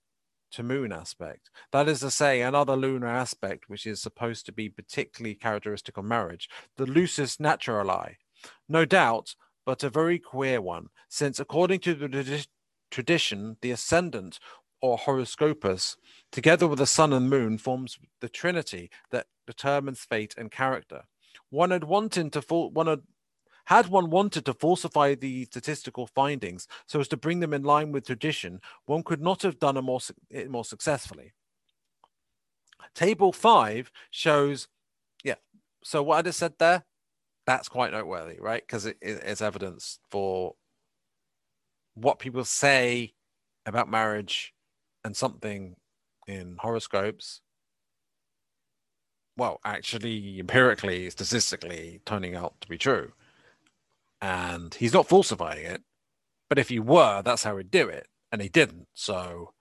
[0.52, 1.50] to moon aspect.
[1.70, 6.06] That is to say, another lunar aspect which is supposed to be particularly characteristic of
[6.06, 8.14] marriage, the lusus naturali.
[8.66, 9.34] No doubt,
[9.66, 12.46] but a very queer one, since according to the
[12.90, 14.38] tradition, the ascendant
[14.80, 15.98] or horoscopus,
[16.32, 21.02] together with the sun and moon, forms the trinity that determines fate and character.
[21.50, 23.02] One had wanted to fall, one had
[23.66, 27.92] had one wanted to falsify the statistical findings so as to bring them in line
[27.92, 31.34] with tradition, one could not have done it more, it more successfully.
[32.94, 34.68] Table five shows,
[35.22, 35.34] yeah.
[35.84, 36.84] So what I just said there,
[37.44, 38.62] that's quite noteworthy, right?
[38.66, 40.54] Because it, it's evidence for
[41.94, 43.12] what people say
[43.66, 44.54] about marriage
[45.04, 45.76] and something
[46.26, 47.42] in horoscopes
[49.38, 53.12] well actually empirically statistically turning out to be true.
[54.20, 55.82] And he's not falsifying it
[56.48, 58.08] but if he were that's how he'd do it.
[58.30, 58.88] And he didn't.
[58.92, 59.54] So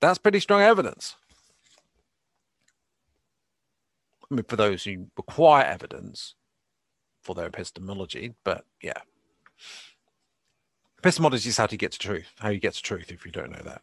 [0.00, 1.16] that's pretty strong evidence.
[4.30, 6.34] I mean for those who require evidence
[7.22, 9.00] for their epistemology but yeah.
[10.98, 13.52] Epistemology is how to get to truth how you get to truth if you don't
[13.52, 13.82] know that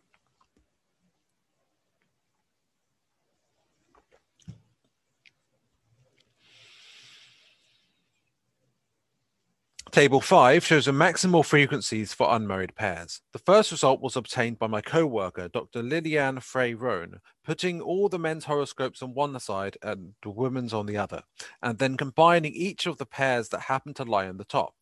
[9.92, 13.20] Table 5 shows the maximal frequencies for unmarried pairs.
[13.34, 15.84] The first result was obtained by my co-worker, Dr.
[15.84, 20.86] Liliane Frey Rohn, putting all the men's horoscopes on one side and the women's on
[20.86, 21.24] the other,
[21.62, 24.76] and then combining each of the pairs that happened to lie on the top.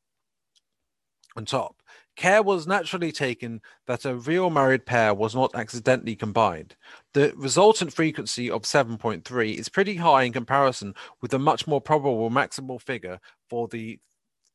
[1.36, 1.82] On top,
[2.16, 6.76] care was naturally taken that a real married pair was not accidentally combined.
[7.16, 12.30] The resultant frequency of 7.3 is pretty high in comparison with the much more probable
[12.30, 13.20] maximal figure
[13.50, 14.00] for the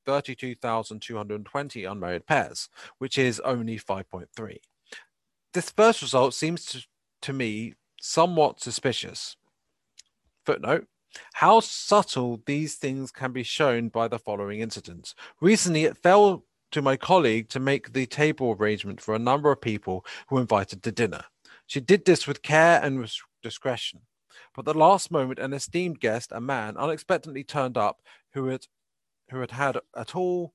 [0.04, 4.56] 32,220 unmarried pairs, which is only 5.3.
[5.52, 6.84] This first result seems to,
[7.22, 9.36] to me somewhat suspicious.
[10.44, 10.86] Footnote
[11.34, 15.14] how subtle these things can be shown by the following incidents.
[15.40, 19.60] Recently, it fell to my colleague to make the table arrangement for a number of
[19.60, 21.22] people who were invited to dinner.
[21.66, 23.08] She did this with care and
[23.42, 24.00] discretion.
[24.54, 28.00] But at the last moment, an esteemed guest, a man, unexpectedly turned up
[28.32, 28.66] who had
[29.34, 30.54] who had had at all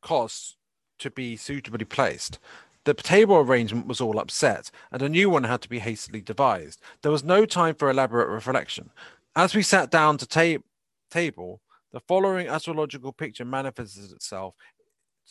[0.00, 0.56] costs
[0.98, 2.38] to be suitably placed.
[2.84, 6.80] The table arrangement was all upset, and a new one had to be hastily devised.
[7.02, 8.90] There was no time for elaborate reflection.
[9.34, 10.62] As we sat down to ta-
[11.10, 11.60] table,
[11.92, 14.54] the following astrological picture manifested itself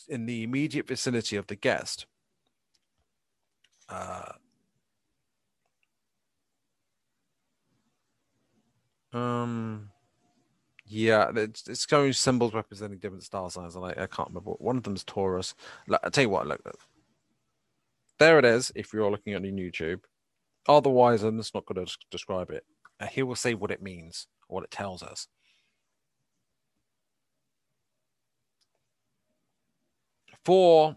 [0.08, 2.06] in the immediate vicinity of the guest.
[3.88, 4.32] Uh,
[9.12, 9.90] um,
[10.86, 13.76] yeah, it's, it's showing symbols representing different star signs.
[13.76, 14.52] I, I can't remember.
[14.52, 15.54] One of them is Taurus.
[15.90, 16.60] I'll tell you what, look,
[18.18, 18.70] there it is.
[18.74, 20.00] If you're looking at on YouTube,
[20.68, 22.64] otherwise, I'm just not going to describe it.
[23.00, 25.26] Uh, he will say what it means, what it tells us.
[30.44, 30.96] Four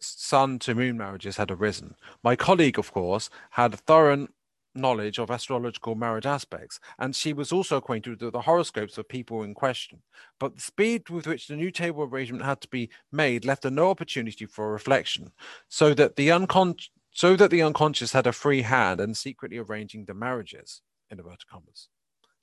[0.00, 1.96] sun to moon marriages had arisen.
[2.22, 4.28] My colleague, of course, had thorough
[4.74, 9.42] knowledge of astrological marriage aspects, and she was also acquainted with the horoscopes of people
[9.42, 10.02] in question.
[10.38, 13.70] But the speed with which the new table arrangement had to be made left her
[13.70, 15.32] no opportunity for reflection,
[15.68, 20.04] so that the uncon- so that the unconscious had a free hand in secretly arranging
[20.04, 21.88] the marriages, in inverted commas.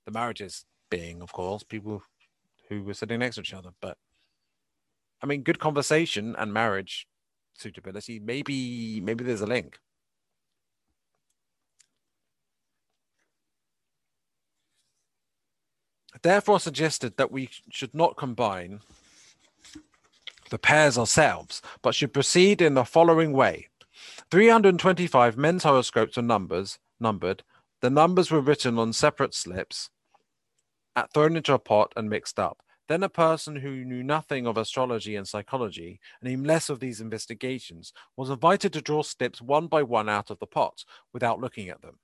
[0.06, 2.04] The marriages being, of course, people
[2.70, 3.72] who were sitting next to each other.
[3.82, 3.98] But
[5.22, 7.08] I mean, good conversation and marriage
[7.58, 9.80] suitability, maybe maybe there's a link.
[16.26, 18.80] Therefore suggested that we should not combine
[20.50, 23.68] the pairs ourselves, but should proceed in the following way.
[24.32, 27.44] 325 men's horoscopes are numbers numbered.
[27.82, 29.92] The numbers were written on separate slips,
[30.96, 32.64] at thrown into a pot and mixed up.
[32.88, 37.02] Then a person who knew nothing of astrology and psychology, and even less of these
[37.02, 41.70] investigations, was invited to draw slips one by one out of the pot without looking
[41.70, 42.00] at them.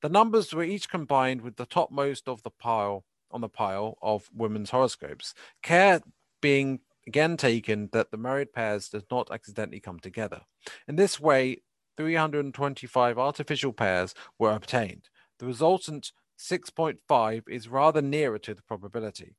[0.00, 4.28] The numbers were each combined with the topmost of the pile on the pile of
[4.34, 5.34] women's horoscopes.
[5.62, 6.00] Care
[6.40, 10.42] being again taken that the married pairs does not accidentally come together.
[10.86, 11.62] In this way,
[11.96, 15.08] 325 artificial pairs were obtained.
[15.38, 19.36] The resultant 6.5 is rather nearer to the probability.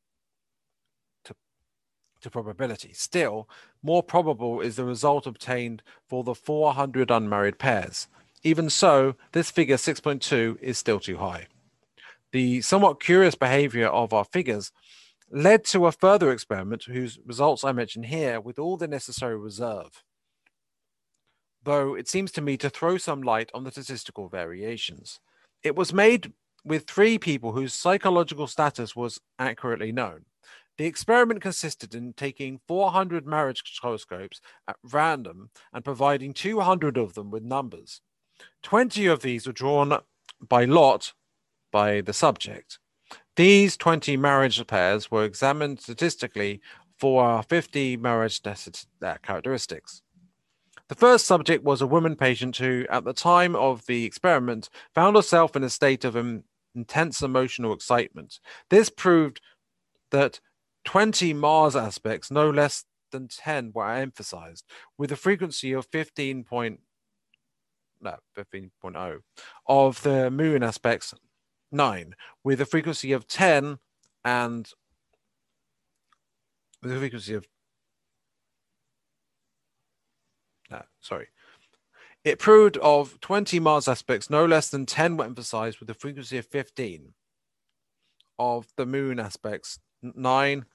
[2.21, 2.93] To, probability.
[2.93, 3.49] Still,
[3.81, 8.07] more probable is the result obtained for the 400 unmarried pairs.
[8.43, 11.47] Even so, this figure 6.2 is still too high.
[12.31, 14.71] The somewhat curious behavior of our figures
[15.29, 20.03] led to a further experiment whose results I mention here with all the necessary reserve.
[21.63, 25.19] Though it seems to me to throw some light on the statistical variations.
[25.63, 30.25] It was made with three people whose psychological status was accurately known.
[30.77, 37.29] The experiment consisted in taking 400 marriage horoscopes at random and providing 200 of them
[37.29, 38.01] with numbers.
[38.63, 39.99] 20 of these were drawn
[40.47, 41.13] by lot
[41.71, 42.79] by the subject.
[43.35, 46.61] These 20 marriage pairs were examined statistically
[46.99, 50.01] for 50 marriage uh, characteristics.
[50.89, 55.15] The first subject was a woman patient who, at the time of the experiment, found
[55.15, 56.17] herself in a state of
[56.75, 58.39] intense emotional excitement.
[58.69, 59.41] This proved
[60.11, 60.41] that
[60.83, 64.65] 20 Mars aspects, no less than 10, were emphasized,
[64.97, 66.43] with a frequency of 15.
[66.43, 66.81] Point,
[68.01, 69.19] no, 15.0
[69.67, 71.13] of the moon aspects
[71.71, 72.13] 9
[72.43, 73.79] with a frequency of 10
[74.23, 74.69] and
[76.81, 77.47] with a frequency of
[80.69, 81.27] no, sorry.
[82.23, 86.37] It proved of 20 Mars aspects, no less than 10 were emphasized with a frequency
[86.37, 87.13] of 15.
[88.39, 90.65] Of the moon aspects, 9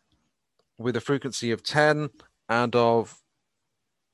[0.78, 2.11] with a frequency of 10,
[2.49, 3.22] and of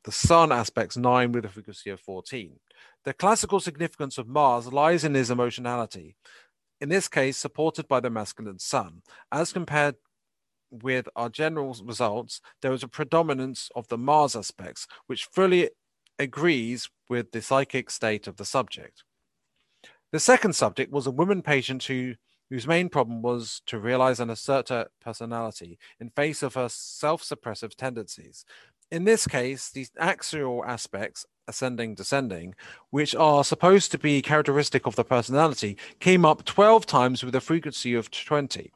[0.05, 2.61] the sun aspects, 9 with a frequency of 14.
[3.05, 6.17] The classical significance of Mars lies in his emotionality,
[6.83, 9.03] in this case supported by the masculine sun.
[9.31, 9.95] As compared
[10.69, 15.71] with our general results, there is a predominance of the Mars aspects, which fully
[16.19, 19.05] agrees with the psychic state of the subject.
[20.11, 22.15] The second subject was a woman patient who
[22.51, 27.75] whose main problem was to realize and assert her personality in face of her self-suppressive
[27.77, 28.45] tendencies.
[28.93, 32.55] In this case, these axial aspects ascending, descending,
[32.91, 37.41] which are supposed to be characteristic of the personality, came up 12 times with a
[37.41, 38.71] frequency of 20,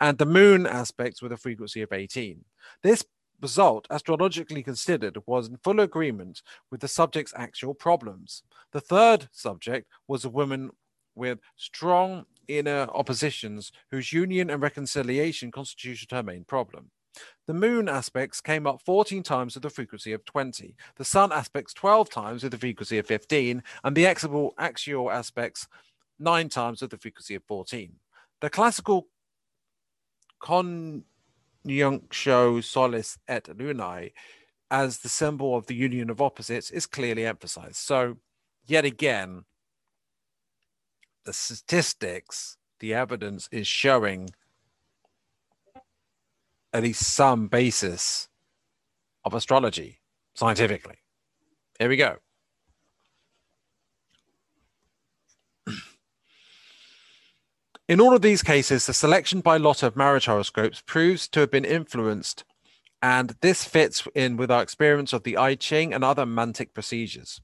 [0.00, 2.44] and the moon aspects with a frequency of 18.
[2.82, 3.06] This
[3.40, 8.42] result, astrologically considered, was in full agreement with the subject's actual problems.
[8.72, 10.72] The third subject was a woman
[11.14, 16.90] with strong inner oppositions whose union and reconciliation constituted her main problem.
[17.46, 21.74] The moon aspects came up 14 times with a frequency of 20, the sun aspects
[21.74, 25.68] 12 times with a frequency of 15, and the axial, axial aspects
[26.18, 27.92] 9 times with a frequency of 14.
[28.40, 29.08] The classical
[30.42, 31.04] conjunctio
[32.62, 34.12] solis et lunae
[34.70, 37.76] as the symbol of the union of opposites is clearly emphasized.
[37.76, 38.16] So,
[38.66, 39.44] yet again,
[41.24, 44.30] the statistics, the evidence is showing
[46.74, 48.28] at least some basis
[49.24, 50.00] of astrology
[50.34, 50.96] scientifically.
[51.78, 52.16] Here we go.
[57.88, 61.52] In all of these cases, the selection by lot of marriage horoscopes proves to have
[61.52, 62.42] been influenced,
[63.00, 67.40] and this fits in with our experience of the I Ching and other mantic procedures.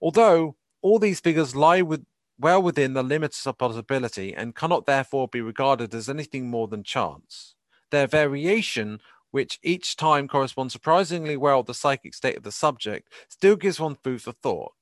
[0.00, 2.06] Although all these figures lie with,
[2.38, 6.82] well within the limits of possibility and cannot therefore be regarded as anything more than
[6.82, 7.54] chance
[7.92, 13.12] their variation, which each time corresponds surprisingly well to the psychic state of the subject,
[13.28, 14.72] still gives one food for thought.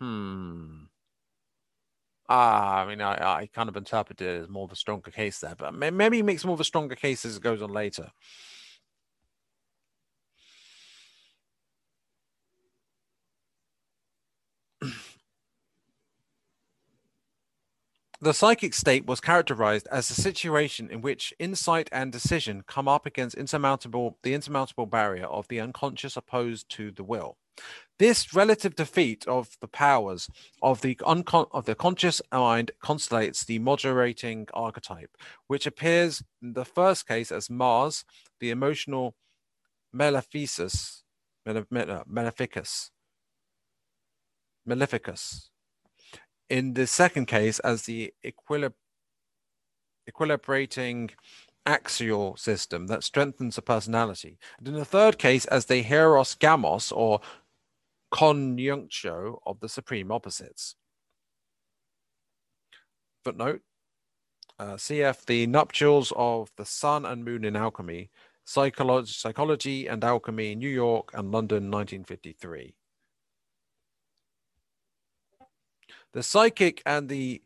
[0.00, 0.88] Hmm.
[2.28, 5.38] Ah, I mean, I, I kind of interpreted it as more of a stronger case
[5.40, 8.10] there, but maybe it makes more of a stronger case as it goes on later.
[18.20, 23.04] The psychic state was characterized as a situation in which insight and decision come up
[23.04, 27.36] against insurmountable the insurmountable barrier of the unconscious opposed to the will.
[27.98, 30.30] This relative defeat of the powers
[30.62, 35.10] of the uncon- of the conscious mind constellates the moderating archetype,
[35.46, 38.04] which appears in the first case as Mars,
[38.40, 39.14] the emotional
[39.94, 41.02] maleficus,
[41.46, 42.90] maleficus,
[44.66, 45.50] maleficus,
[46.48, 48.74] in the second case as the equilib-
[50.10, 51.10] equilibrating
[51.64, 54.38] axial system that strengthens the personality.
[54.58, 57.20] And in the third case as the hieros gamos or
[58.12, 60.76] conjunctio of the supreme opposites.
[63.24, 63.62] Footnote
[64.58, 68.10] uh, CF, the nuptials of the sun and moon in alchemy,
[68.44, 72.74] psychology, psychology and alchemy, New York and London, 1953.
[76.16, 77.42] The psychic and the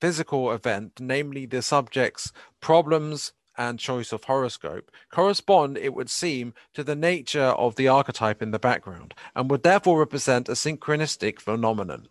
[0.00, 6.82] physical event, namely the subject's problems and choice of horoscope correspond, it would seem, to
[6.82, 12.08] the nature of the archetype in the background and would therefore represent a synchronistic phenomenon.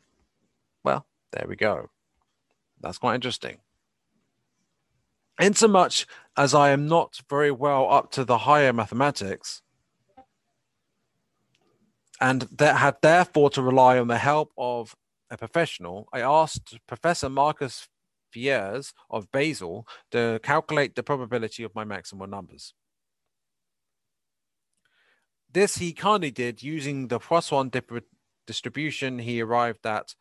[0.81, 1.89] Well, there we go.
[2.79, 3.57] That's quite interesting.
[5.41, 6.05] Insomuch
[6.37, 9.61] as I am not very well up to the higher mathematics,
[12.21, 14.95] and that had therefore to rely on the help of
[15.31, 17.87] a professional, I asked Professor Markus
[18.31, 22.73] Fierz of Basel to calculate the probability of my maximal numbers.
[25.51, 27.71] This he kindly did using the Poisson
[28.45, 29.19] distribution.
[29.19, 30.15] He arrived at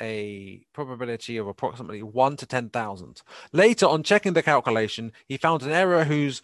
[0.00, 3.22] a probability of approximately 1 to 10,000.
[3.52, 6.42] Later, on checking the calculation, he found an error whose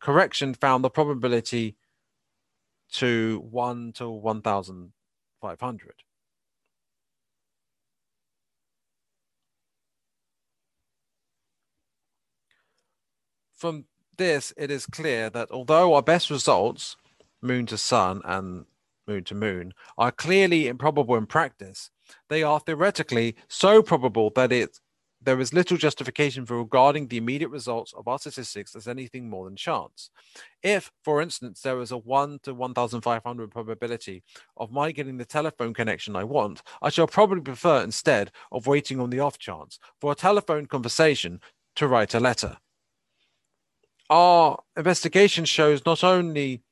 [0.00, 1.76] correction found the probability
[2.92, 5.94] to 1 to 1,500.
[13.60, 13.84] From
[14.16, 16.96] this, it is clear that although our best results,
[17.42, 18.64] moon to sun and
[19.06, 21.90] moon to moon, are clearly improbable in practice,
[22.30, 24.80] they are theoretically so probable that it
[25.22, 29.44] there is little justification for regarding the immediate results of our statistics as anything more
[29.44, 30.08] than chance.
[30.62, 34.22] If, for instance, there is a 1 to 1,500 probability
[34.56, 38.98] of my getting the telephone connection I want, I shall probably prefer instead of waiting
[38.98, 41.42] on the off chance for a telephone conversation
[41.76, 42.56] to write a letter.
[44.10, 46.62] Our investigation shows not only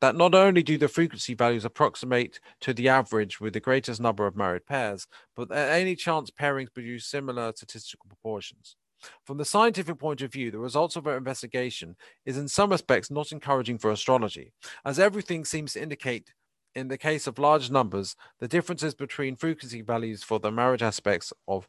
[0.00, 4.26] that not only do the frequency values approximate to the average with the greatest number
[4.26, 8.76] of married pairs, but that any chance pairings produce similar statistical proportions.
[9.24, 13.10] From the scientific point of view, the results of our investigation is in some respects
[13.10, 14.52] not encouraging for astrology,
[14.84, 16.32] as everything seems to indicate
[16.74, 21.32] in the case of large numbers, the differences between frequency values for the marriage aspects
[21.48, 21.66] of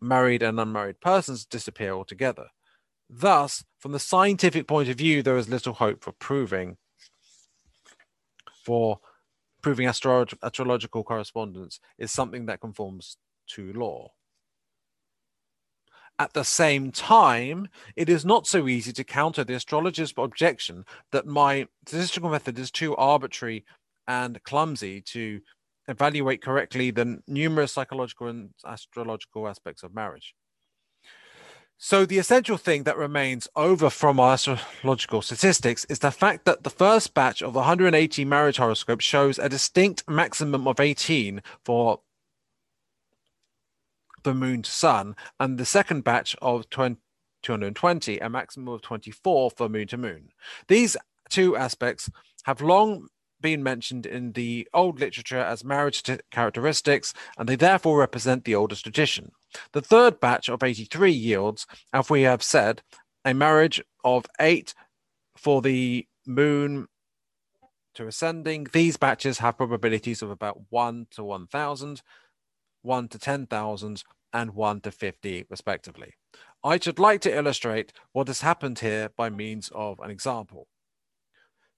[0.00, 2.46] married and unmarried persons disappear altogether.
[3.10, 6.76] Thus, from the scientific point of view, there is little hope for proving
[8.64, 9.00] for
[9.62, 14.12] proving astrolog- astrological correspondence is something that conforms to law.
[16.18, 21.26] At the same time, it is not so easy to counter the astrologer's objection that
[21.26, 23.64] my statistical method is too arbitrary
[24.06, 25.40] and clumsy to
[25.86, 30.34] evaluate correctly the numerous psychological and astrological aspects of marriage.
[31.80, 36.64] So the essential thing that remains over from our astrological statistics is the fact that
[36.64, 42.00] the first batch of 180 marriage horoscopes shows a distinct maximum of 18 for
[44.24, 47.00] the moon to sun, and the second batch of 20,
[47.44, 50.30] 220, a maximum of 24 for moon to moon.
[50.66, 50.96] These
[51.30, 52.10] two aspects
[52.42, 53.06] have long
[53.40, 56.02] been mentioned in the old literature as marriage
[56.32, 59.30] characteristics, and they therefore represent the oldest tradition.
[59.72, 62.82] The third batch of 83 yields, as we have said,
[63.24, 64.74] a marriage of eight
[65.36, 66.86] for the moon
[67.94, 68.68] to ascending.
[68.72, 72.02] These batches have probabilities of about 1 to 1,000,
[72.82, 76.14] 1 to 10,000, and 1 to 50, respectively.
[76.62, 80.68] I should like to illustrate what has happened here by means of an example.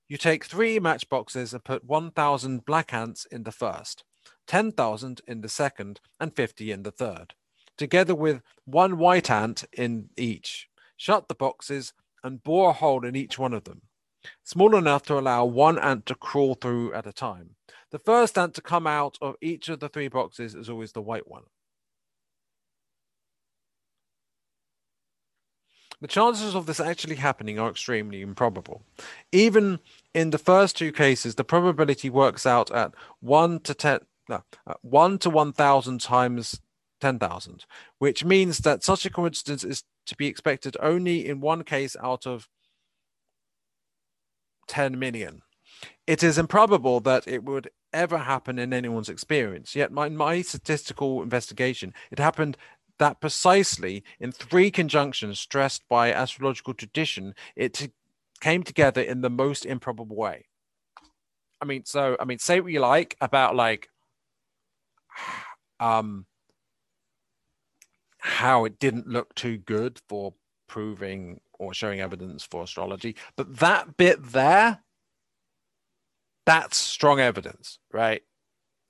[0.08, 4.04] You take three matchboxes and put 1,000 black ants in the first,
[4.48, 7.34] 10,000 in the second, and 50 in the third
[7.80, 10.68] together with one white ant in each.
[10.98, 13.80] Shut the boxes and bore a hole in each one of them,
[14.44, 17.56] small enough to allow one ant to crawl through at a time.
[17.90, 21.00] The first ant to come out of each of the three boxes is always the
[21.00, 21.44] white one.
[26.02, 28.82] The chances of this actually happening are extremely improbable.
[29.32, 29.78] Even
[30.12, 34.42] in the first two cases, the probability works out at 1 to 10, no,
[34.82, 36.60] 1 to 1,000 times
[37.00, 37.64] 10,000,
[37.98, 42.26] which means that such a coincidence is to be expected only in one case out
[42.26, 42.48] of
[44.68, 45.42] 10 million.
[46.06, 49.74] It is improbable that it would ever happen in anyone's experience.
[49.74, 52.56] Yet, my, my statistical investigation, it happened
[52.98, 57.90] that precisely in three conjunctions stressed by astrological tradition, it t-
[58.40, 60.46] came together in the most improbable way.
[61.60, 63.88] I mean, so I mean, say what you like about like
[65.80, 66.26] um
[68.20, 70.34] how it didn't look too good for
[70.68, 73.16] proving or showing evidence for astrology.
[73.36, 74.80] But that bit there,
[76.46, 78.22] that's strong evidence, right?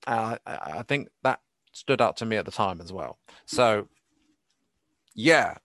[0.07, 1.41] Uh, I think that
[1.73, 3.19] stood out to me at the time as well.
[3.47, 3.89] So,
[5.15, 5.57] yeah,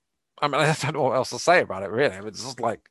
[0.42, 2.16] I mean, I don't know what else to say about it, really.
[2.28, 2.90] It's just like,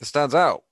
[0.00, 0.64] it stands out.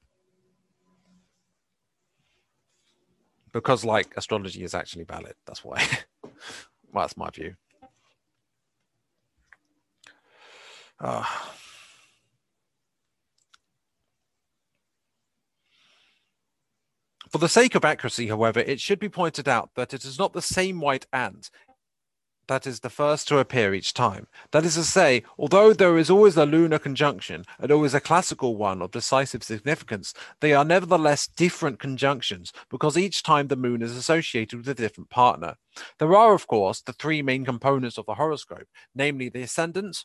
[3.52, 5.34] Because, like, astrology is actually valid.
[5.46, 5.86] That's why.
[6.93, 7.55] Well, that's my view.
[10.99, 11.24] Uh,
[17.30, 20.32] For the sake of accuracy, however, it should be pointed out that it is not
[20.32, 21.51] the same white ant
[22.49, 24.26] that is the first to appear each time.
[24.53, 28.57] That is to say, although there is always a lunar conjunction and always a classical
[28.57, 33.97] one of decisive significance, they are nevertheless different conjunctions because each time the moon is
[33.97, 35.57] associated with a different partner.
[35.99, 40.05] There are, of course, the three main components of the horoscope, namely the ascendant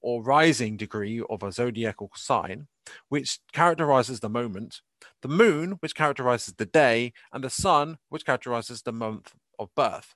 [0.00, 2.66] or rising degree of a zodiacal sign,
[3.08, 4.80] which characterizes the moment,
[5.22, 10.14] the moon, which characterizes the day, and the sun, which characterizes the month of birth.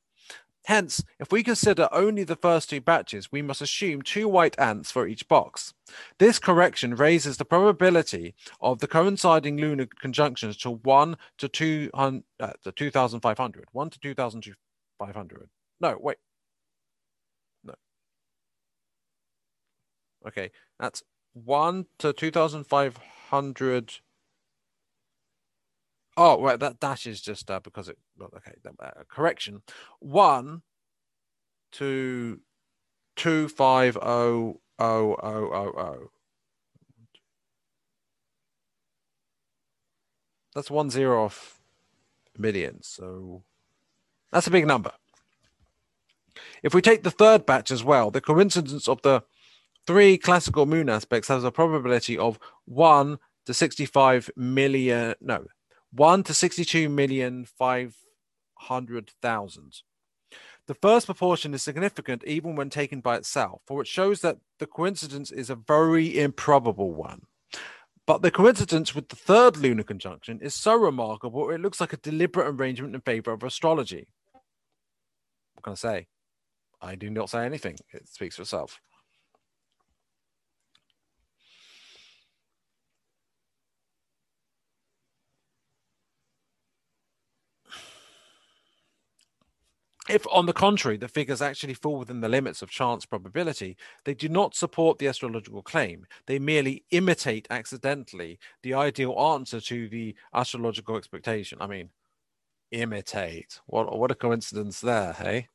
[0.67, 4.91] Hence, if we consider only the first two batches, we must assume two white ants
[4.91, 5.73] for each box.
[6.19, 12.51] This correction raises the probability of the coinciding lunar conjunctions to 1 to 200, uh,
[12.64, 13.67] to 2,500.
[13.71, 15.49] 1 to 2,500.
[15.81, 16.17] No, wait.
[17.62, 17.75] No.
[20.27, 20.51] Okay,
[20.81, 21.05] that's
[21.35, 24.01] 1 to 2,500
[26.17, 26.59] Oh, right.
[26.59, 27.99] That dash is just uh, because it.
[28.19, 28.53] Well, okay.
[28.81, 29.62] Uh, correction.
[30.01, 30.62] One,
[31.73, 32.41] two,
[33.17, 36.11] two, five, oh, oh, oh, oh, oh.
[40.55, 41.61] That's one zero off
[42.39, 42.83] million.
[42.83, 43.43] So
[44.33, 44.93] that's a big number.
[46.62, 49.23] If we take the third batch as well, the coincidence of the
[49.87, 55.14] three classical moon aspects has a probability of one to 65 million.
[55.21, 55.47] No,
[55.97, 59.82] 1 to 62 million 500,000.
[60.66, 64.66] The first proportion is significant even when taken by itself, for it shows that the
[64.66, 67.22] coincidence is a very improbable one.
[68.07, 71.99] But the coincidence with the third lunar conjunction is so remarkable, it looks like a
[71.99, 74.07] deliberate arrangement in favor of astrology.
[75.55, 76.07] What can I say?
[76.80, 77.78] I do not say anything.
[77.92, 78.80] It speaks for itself.
[90.09, 94.15] If, on the contrary, the figures actually fall within the limits of chance probability, they
[94.15, 96.07] do not support the astrological claim.
[96.27, 101.59] They merely imitate accidentally the ideal answer to the astrological expectation.
[101.61, 101.91] I mean,
[102.71, 103.61] imitate.
[103.67, 105.49] What, what a coincidence there, hey?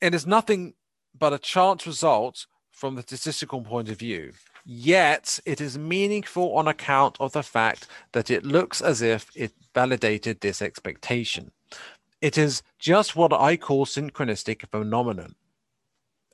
[0.00, 0.74] It is nothing
[1.16, 4.32] but a chance result from the statistical point of view.
[4.66, 9.52] Yet it is meaningful on account of the fact that it looks as if it
[9.74, 11.52] validated this expectation.
[12.24, 15.34] It is just what I call synchronistic phenomenon.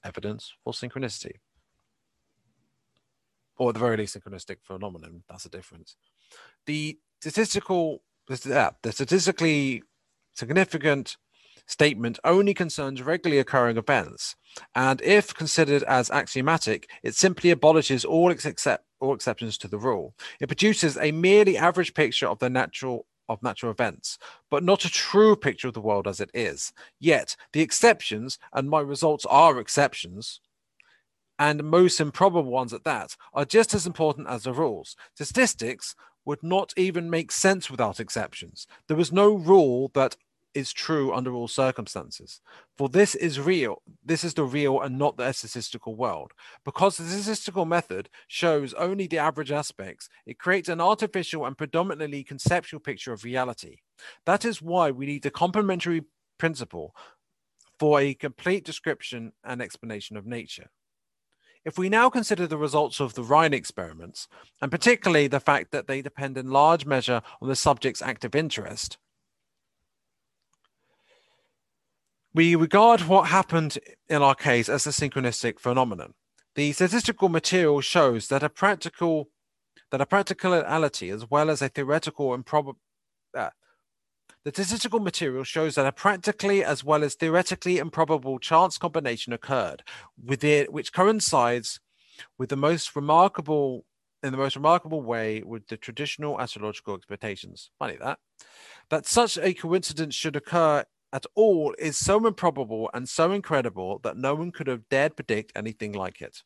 [0.04, 1.40] Evidence for synchronicity.
[3.58, 5.24] Or at the very least, synchronistic phenomenon.
[5.28, 5.96] That's the difference.
[6.66, 9.82] The statistical, the statistically
[10.32, 11.16] significant
[11.66, 14.36] statement only concerns regularly occurring events,
[14.76, 20.14] and if considered as axiomatic, it simply abolishes all except all exceptions to the rule.
[20.40, 24.18] It produces a merely average picture of the natural of natural events,
[24.50, 26.72] but not a true picture of the world as it is.
[26.98, 30.40] Yet, the exceptions, and my results are exceptions,
[31.38, 34.96] and most improbable ones at that, are just as important as the rules.
[35.14, 38.66] Statistics would not even make sense without exceptions.
[38.88, 40.16] There was no rule that
[40.54, 42.40] is true under all circumstances.
[42.76, 43.82] For this is real.
[44.04, 46.32] This is the real and not the statistical world.
[46.64, 52.24] Because the statistical method shows only the average aspects, it creates an artificial and predominantly
[52.24, 53.78] conceptual picture of reality.
[54.26, 56.02] That is why we need the complementary
[56.38, 56.94] principle
[57.78, 60.70] for a complete description and explanation of nature.
[61.64, 64.28] If we now consider the results of the Rhine experiments,
[64.62, 68.96] and particularly the fact that they depend in large measure on the subject's active interest,
[72.32, 73.78] We regard what happened
[74.08, 76.14] in our case as a synchronistic phenomenon.
[76.54, 79.28] The statistical material shows that a practical
[79.90, 82.78] that a practicality as well as a theoretical improbable
[83.36, 83.50] uh,
[84.44, 89.82] the statistical material shows that a practically as well as theoretically improbable chance combination occurred
[90.22, 91.80] with it, which coincides
[92.38, 93.84] with the most remarkable
[94.22, 97.70] in the most remarkable way with the traditional astrological expectations.
[97.78, 98.18] Funny that.
[98.90, 104.16] That such a coincidence should occur at all is so improbable and so incredible that
[104.16, 106.42] no one could have dared predict anything like it.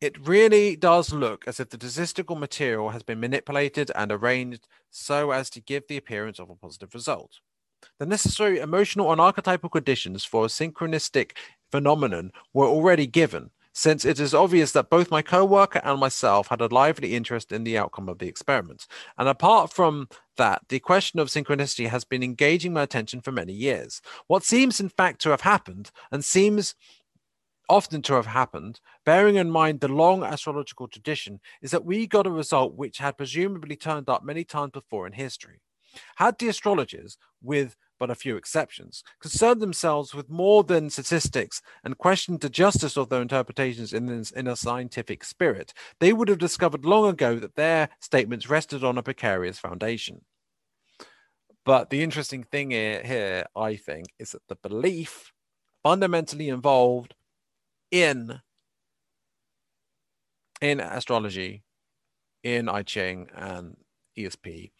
[0.00, 5.30] It really does look as if the statistical material has been manipulated and arranged so
[5.30, 7.38] as to give the appearance of a positive result.
[7.98, 11.36] The necessary emotional and archetypal conditions for a synchronistic
[11.70, 13.50] phenomenon were already given.
[13.72, 17.64] Since it is obvious that both my co-worker and myself had a lively interest in
[17.64, 18.86] the outcome of the experiment.
[19.18, 23.52] And apart from that, the question of synchronicity has been engaging my attention for many
[23.52, 24.02] years.
[24.26, 26.74] What seems in fact to have happened and seems
[27.68, 32.26] often to have happened, bearing in mind the long astrological tradition, is that we got
[32.26, 35.60] a result which had presumably turned up many times before in history.
[36.16, 41.96] Had the astrologers, with but a few exceptions, concerned themselves with more than statistics and
[41.96, 46.38] questioned the justice of their interpretations in, this, in a scientific spirit, they would have
[46.38, 50.20] discovered long ago that their statements rested on a precarious foundation.
[51.64, 55.30] But the interesting thing here, here I think, is that the belief
[55.84, 57.14] fundamentally involved
[57.92, 58.40] in
[60.60, 61.62] in astrology,
[62.42, 63.76] in I Ching and
[64.18, 64.72] ESP,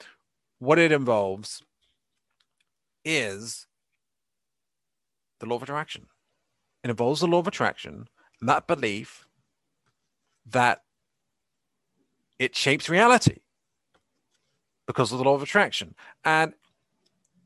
[0.59, 1.63] what it involves
[3.05, 3.67] is
[5.41, 6.07] the law of attraction.
[6.85, 8.07] It involves the law of attraction
[8.41, 9.27] and that belief
[10.47, 10.83] that
[12.39, 13.39] it shapes reality
[14.87, 15.95] because of the law of attraction.
[16.25, 16.55] And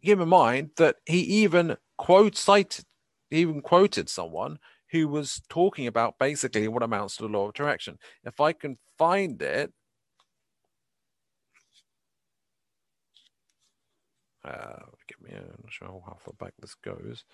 [0.03, 2.85] keep in mind that he even quote cited,
[3.31, 4.59] even quoted someone
[4.91, 7.99] who was talking about basically what amounts to the law of attraction.
[8.25, 9.73] If I can find it,
[14.45, 14.79] uh,
[15.27, 17.25] me, I'm not sure how far back this goes.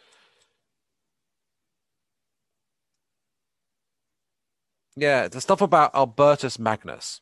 [4.97, 7.21] Yeah, the stuff about Albertus Magnus.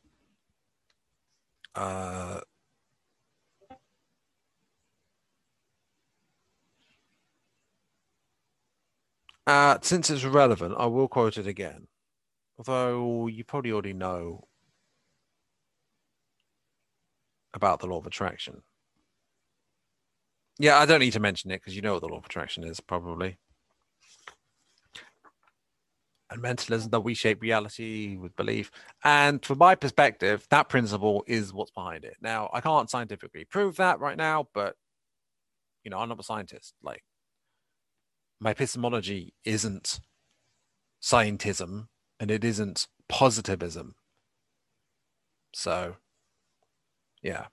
[1.75, 2.41] Uh,
[9.47, 11.89] Uh, since it's relevant, I will quote it again.
[12.59, 14.47] Although you probably already know
[17.53, 18.63] about the law of attraction.
[20.61, 22.65] Yeah, I don't need to mention it because you know what the law of attraction
[22.65, 23.39] is, probably.
[26.31, 28.71] And mentalism that we shape reality with belief.
[29.03, 32.19] And from my perspective, that principle is what's behind it.
[32.21, 34.77] Now, I can't scientifically prove that right now, but
[35.83, 36.75] you know, I'm not a scientist.
[36.83, 37.05] Like,
[38.39, 39.99] my epistemology isn't
[41.03, 41.87] scientism
[42.21, 43.95] and it isn't positivism.
[45.55, 45.97] So,
[47.23, 47.47] yeah.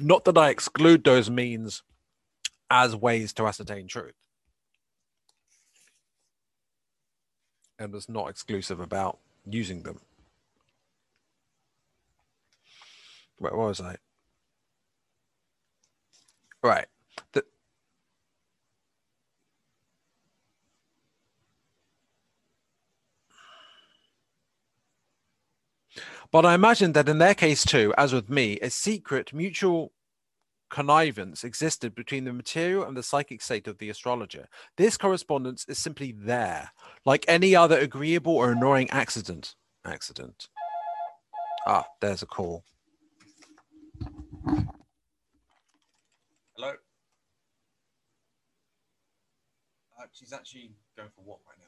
[0.00, 1.82] Not that I exclude those means
[2.70, 4.14] as ways to ascertain truth.
[7.78, 9.18] And it's not exclusive about
[9.48, 10.00] using them.
[13.38, 13.96] Where was I?
[16.62, 16.86] Right.
[17.32, 17.44] The,
[26.30, 29.92] but I imagine that in their case too, as with me, a secret mutual
[30.70, 34.48] connivance existed between the material and the psychic state of the astrologer.
[34.76, 36.70] This correspondence is simply there,
[37.04, 39.54] like any other agreeable or annoying accident.
[39.84, 40.48] Accident.
[41.66, 42.64] Ah, there's a call.
[46.56, 46.72] Hello.
[49.98, 51.67] Uh, she's actually going for a walk right now.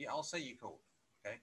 [0.00, 0.78] Yeah, I'll say you called.
[1.26, 1.36] Okay.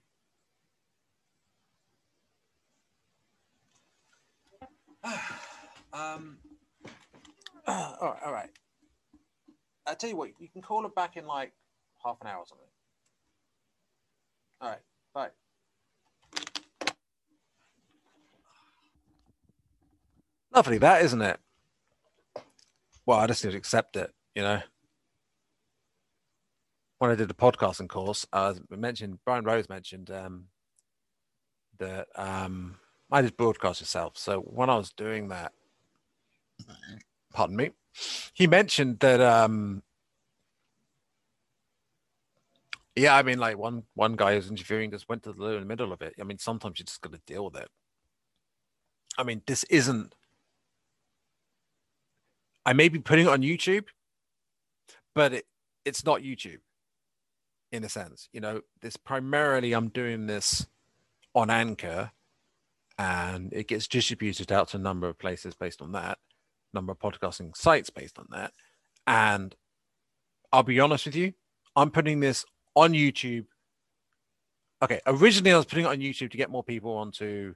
[5.92, 6.38] um.
[7.68, 8.22] all right.
[8.24, 8.50] All right.
[9.86, 11.52] I tell you what, you can call her back in like
[12.04, 12.66] half an hour or something.
[14.60, 14.80] All right,
[15.14, 15.30] bye.
[20.52, 21.38] Lovely, that isn't it?
[23.06, 24.60] Well, I just need to accept it, you know.
[26.98, 30.46] When I did the podcasting course, I mentioned Brian Rose mentioned um,
[31.78, 32.76] that um,
[33.10, 34.18] I did broadcast yourself.
[34.18, 35.52] So when I was doing that,
[37.32, 37.70] pardon me,
[38.34, 39.82] he mentioned that um
[42.96, 45.60] yeah i mean like one one guy who's interviewing just went to the loo in
[45.60, 46.14] the middle of it.
[46.20, 47.68] I mean sometimes you just got to deal with it.
[49.16, 50.14] I mean this isn't
[52.66, 53.86] i may be putting it on youtube
[55.14, 55.46] but it,
[55.84, 56.58] it's not youtube
[57.72, 60.66] in a sense you know this primarily i'm doing this
[61.34, 62.10] on anchor
[62.98, 66.18] and it gets distributed out to a number of places based on that
[66.74, 68.52] number of podcasting sites based on that.
[69.06, 69.54] And
[70.52, 71.32] I'll be honest with you,
[71.76, 72.44] I'm putting this
[72.74, 73.46] on YouTube.
[74.82, 77.54] Okay, originally I was putting it on YouTube to get more people onto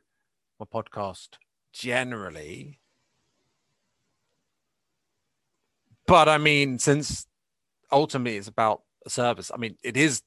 [0.58, 1.28] my podcast
[1.72, 2.80] generally.
[6.06, 7.26] But I mean, since
[7.90, 9.50] ultimately it's about service.
[9.52, 10.22] I mean, it is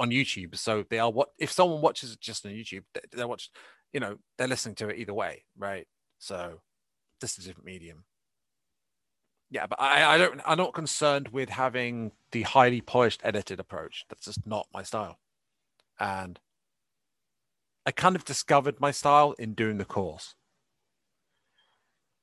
[0.00, 3.24] on YouTube, so they are what if someone watches it just on YouTube, they, they
[3.24, 3.50] watch,
[3.92, 5.86] you know, they're listening to it either way, right?
[6.18, 6.60] So
[7.20, 8.04] this is a different medium.
[9.50, 14.04] Yeah, but I, I don't I'm not concerned with having the highly polished edited approach.
[14.08, 15.18] That's just not my style.
[16.00, 16.40] And
[17.86, 20.34] I kind of discovered my style in doing the course.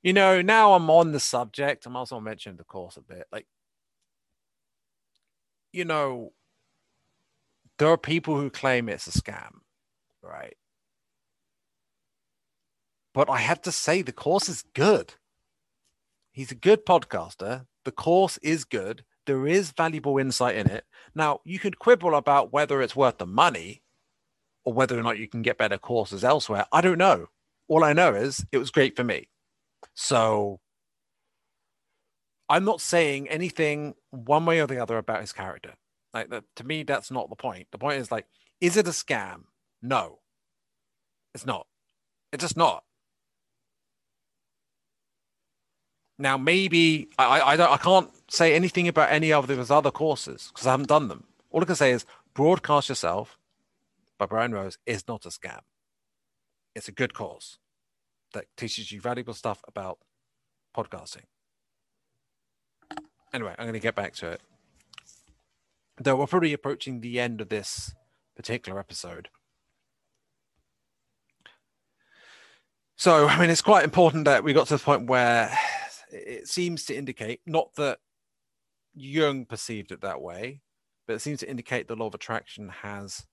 [0.02, 1.86] You know, now I'm on the subject.
[1.86, 3.26] I'm also mentioning the course a bit.
[3.30, 3.46] Like,
[5.72, 6.32] you know,
[7.78, 9.50] there are people who claim it's a scam,
[10.22, 10.56] right?
[13.14, 15.14] But I have to say, the course is good.
[16.30, 17.66] He's a good podcaster.
[17.84, 19.04] The course is good.
[19.26, 20.84] There is valuable insight in it.
[21.14, 23.82] Now, you could quibble about whether it's worth the money
[24.64, 26.66] or whether or not you can get better courses elsewhere.
[26.72, 27.26] I don't know.
[27.68, 29.28] All I know is it was great for me.
[29.94, 30.60] So
[32.52, 35.72] I'm not saying anything one way or the other about his character.
[36.12, 37.68] Like to me, that's not the point.
[37.72, 38.26] The point is like,
[38.60, 39.44] is it a scam?
[39.80, 40.18] No,
[41.34, 41.66] it's not.
[42.30, 42.84] It's just not.
[46.18, 50.50] Now, maybe I, I don't I can't say anything about any of those other courses
[50.52, 51.24] because I haven't done them.
[51.50, 53.38] All I can say is broadcast yourself
[54.18, 55.60] by Brian Rose is not a scam.
[56.74, 57.56] It's a good course
[58.34, 60.00] that teaches you valuable stuff about
[60.76, 61.24] podcasting.
[63.32, 64.40] Anyway, I'm going to get back to it.
[65.98, 67.94] Though we're probably approaching the end of this
[68.36, 69.28] particular episode.
[72.96, 75.56] So, I mean, it's quite important that we got to the point where
[76.10, 77.98] it seems to indicate not that
[78.94, 80.60] Jung perceived it that way,
[81.06, 83.26] but it seems to indicate the law of attraction has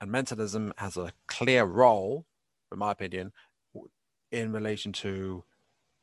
[0.00, 2.26] and mentalism has a clear role,
[2.72, 3.32] in my opinion,
[4.32, 5.44] in relation to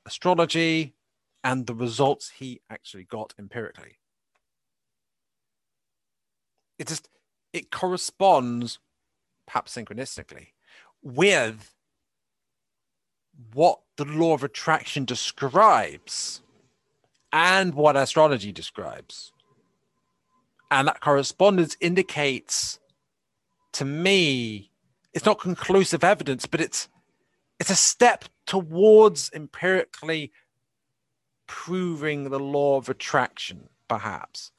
[0.05, 0.95] astrology
[1.43, 3.99] and the results he actually got empirically.
[6.77, 7.09] It just
[7.53, 8.79] it corresponds,
[9.47, 10.47] perhaps synchronistically,
[11.01, 11.73] with
[13.53, 16.41] what the law of attraction describes
[17.31, 19.31] and what astrology describes.
[20.71, 22.79] And that correspondence indicates
[23.73, 24.71] to me,
[25.13, 26.89] it's not conclusive evidence, but it's
[27.59, 30.31] it's a step towards empirically
[31.49, 34.51] proving the law of attraction, perhaps.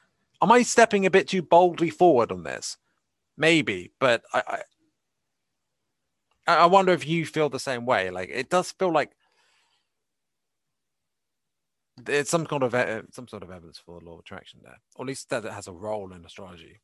[0.42, 2.76] Am I stepping a bit too boldly forward on this?
[3.36, 4.62] Maybe, but I,
[6.46, 8.10] I, I wonder if you feel the same way.
[8.10, 9.12] Like it does feel like
[12.08, 12.74] it's some kind of
[13.12, 15.52] some sort of evidence for the law of attraction there, or at least that it
[15.52, 16.80] has a role in astrology.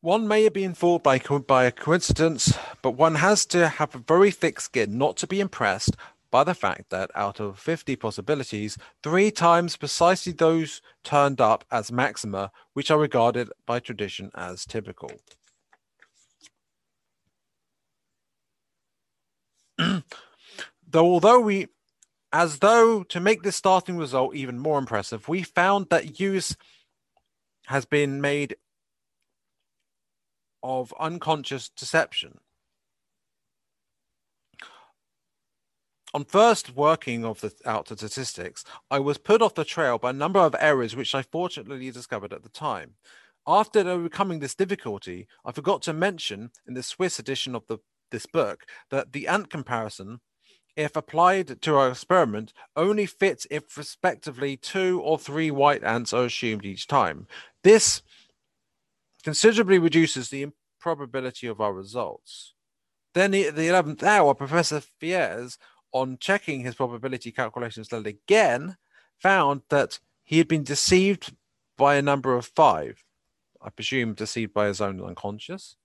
[0.00, 3.98] One may have been fooled by, by a coincidence, but one has to have a
[3.98, 5.96] very thick skin not to be impressed
[6.30, 11.90] by the fact that out of 50 possibilities, three times precisely those turned up as
[11.90, 15.10] maxima, which are regarded by tradition as typical.
[19.78, 20.02] though
[20.94, 21.66] although we
[22.32, 26.56] as though to make this starting result even more impressive, we found that use
[27.66, 28.54] has been made
[30.62, 32.38] of unconscious deception.
[36.14, 40.10] On first working of the out the statistics, I was put off the trail by
[40.10, 42.94] a number of errors which I fortunately discovered at the time.
[43.46, 47.78] After overcoming this difficulty, I forgot to mention in the Swiss edition of the,
[48.10, 50.20] this book that the ant comparison,
[50.76, 56.24] if applied to our experiment, only fits if respectively two or three white ants are
[56.24, 57.26] assumed each time.
[57.62, 58.02] This
[59.22, 60.48] considerably reduces the
[60.80, 62.54] probability of our results.
[63.14, 65.58] Then at the 11th hour, Professor Fierz,
[65.92, 68.76] on checking his probability calculations again,
[69.18, 71.34] found that he had been deceived
[71.76, 73.04] by a number of five.
[73.60, 75.76] I presume deceived by his own unconscious.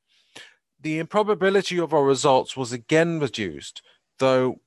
[0.79, 3.81] The improbability of our results was again reduced,
[4.19, 4.59] though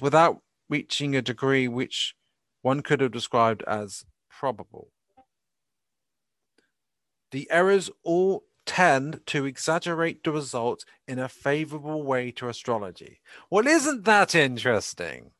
[0.00, 2.14] without reaching a degree which
[2.62, 4.88] one could have described as probable.
[7.32, 13.20] The errors all tend to exaggerate the results in a favorable way to astrology.
[13.50, 15.32] Well, isn't that interesting?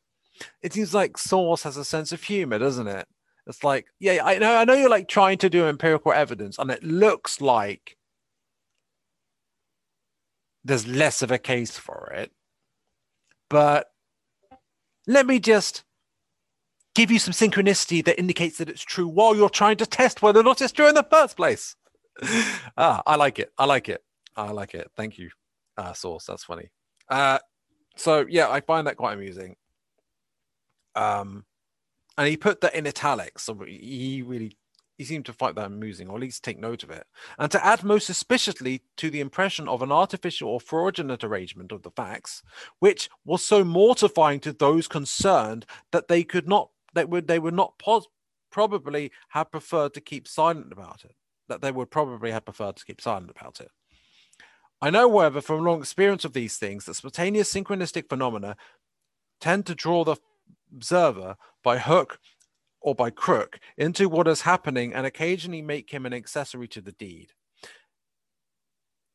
[0.61, 3.07] It seems like Source has a sense of humor, doesn't it?
[3.45, 6.71] It's like, yeah, I know, I know you're like trying to do empirical evidence, and
[6.71, 7.97] it looks like
[10.63, 12.31] there's less of a case for it.
[13.49, 13.87] But
[15.07, 15.83] let me just
[16.95, 20.39] give you some synchronicity that indicates that it's true while you're trying to test whether
[20.39, 21.75] or not it's true in the first place.
[22.77, 23.51] ah, I like it.
[23.57, 24.03] I like it.
[24.35, 24.89] I like it.
[24.95, 25.29] Thank you,
[25.77, 26.25] uh, Source.
[26.25, 26.69] That's funny.
[27.09, 27.39] Uh,
[27.95, 29.55] so yeah, I find that quite amusing.
[30.95, 31.45] Um,
[32.17, 34.57] and he put that in italics, so he really
[34.97, 37.07] he seemed to find that amusing, or at least take note of it.
[37.39, 41.81] And to add most suspiciously to the impression of an artificial or fraudulent arrangement of
[41.81, 42.43] the facts,
[42.79, 47.55] which was so mortifying to those concerned that they could not, that would they would
[47.55, 48.07] not pos-
[48.51, 51.15] probably have preferred to keep silent about it.
[51.49, 53.69] That they would probably have preferred to keep silent about it.
[54.81, 58.55] I know, however, from long experience of these things, that spontaneous synchronistic phenomena
[59.39, 60.17] tend to draw the
[60.73, 62.19] observer by hook
[62.81, 66.91] or by crook into what is happening and occasionally make him an accessory to the
[66.91, 67.31] deed.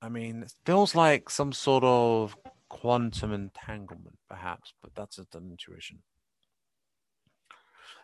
[0.00, 2.36] I mean, it feels like some sort of
[2.68, 6.02] quantum entanglement, perhaps, but that's just an intuition.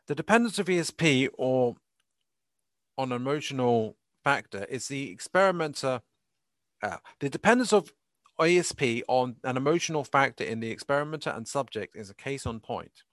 [0.07, 1.77] The dependence of ESP or
[2.99, 6.01] on emotional factor is the experimenter.
[6.83, 7.93] Uh, the dependence of
[8.41, 13.05] ESP on an emotional factor in the experimenter and subject is a case on point.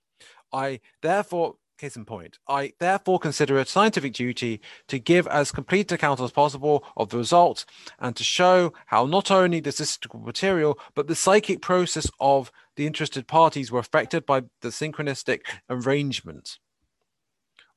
[0.52, 5.92] I therefore Case in point, I therefore consider it scientific duty to give as complete
[5.92, 7.66] account as possible of the result
[7.98, 12.86] and to show how not only the statistical material, but the psychic process of the
[12.86, 15.40] interested parties were affected by the synchronistic
[15.72, 16.60] arrangement.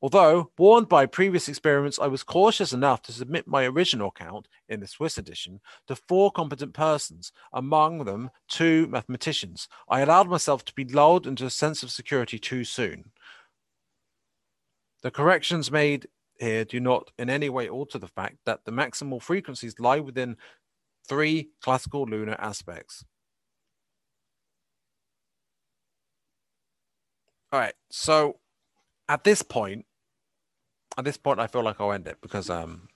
[0.05, 4.81] Although, warned by previous experiments, I was cautious enough to submit my original account in
[4.81, 9.67] the Swiss edition to four competent persons, among them two mathematicians.
[9.89, 13.13] I allowed myself to be lulled into a sense of security too soon.
[15.03, 16.07] The corrections made
[16.39, 20.37] here do not in any way alter the fact that the maximal frequencies lie within
[21.09, 23.07] three classical lunar aspects.
[27.51, 28.41] All right, so
[29.09, 29.87] at this point,
[30.97, 32.89] at this point, I feel like I'll end it because um,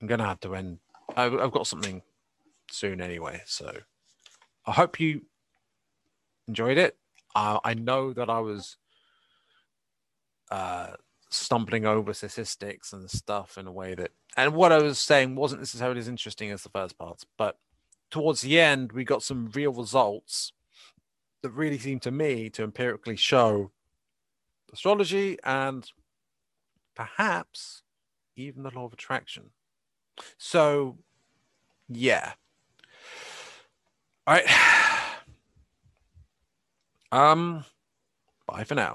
[0.00, 0.78] I'm gonna have to end.
[1.16, 2.02] I've, I've got something
[2.70, 3.72] soon anyway, so
[4.66, 5.22] I hope you
[6.48, 6.96] enjoyed it.
[7.34, 8.76] Uh, I know that I was
[10.50, 10.92] uh,
[11.30, 15.60] stumbling over statistics and stuff in a way that, and what I was saying wasn't
[15.60, 17.58] necessarily as interesting as the first parts, but
[18.10, 20.52] towards the end, we got some real results
[21.42, 23.70] that really seemed to me to empirically show
[24.72, 25.90] astrology and
[26.96, 27.82] perhaps
[28.34, 29.50] even the law of attraction.
[30.38, 30.98] So,
[31.88, 32.32] yeah.
[34.26, 34.46] All right.
[37.12, 37.64] Um,
[38.46, 38.94] bye for now.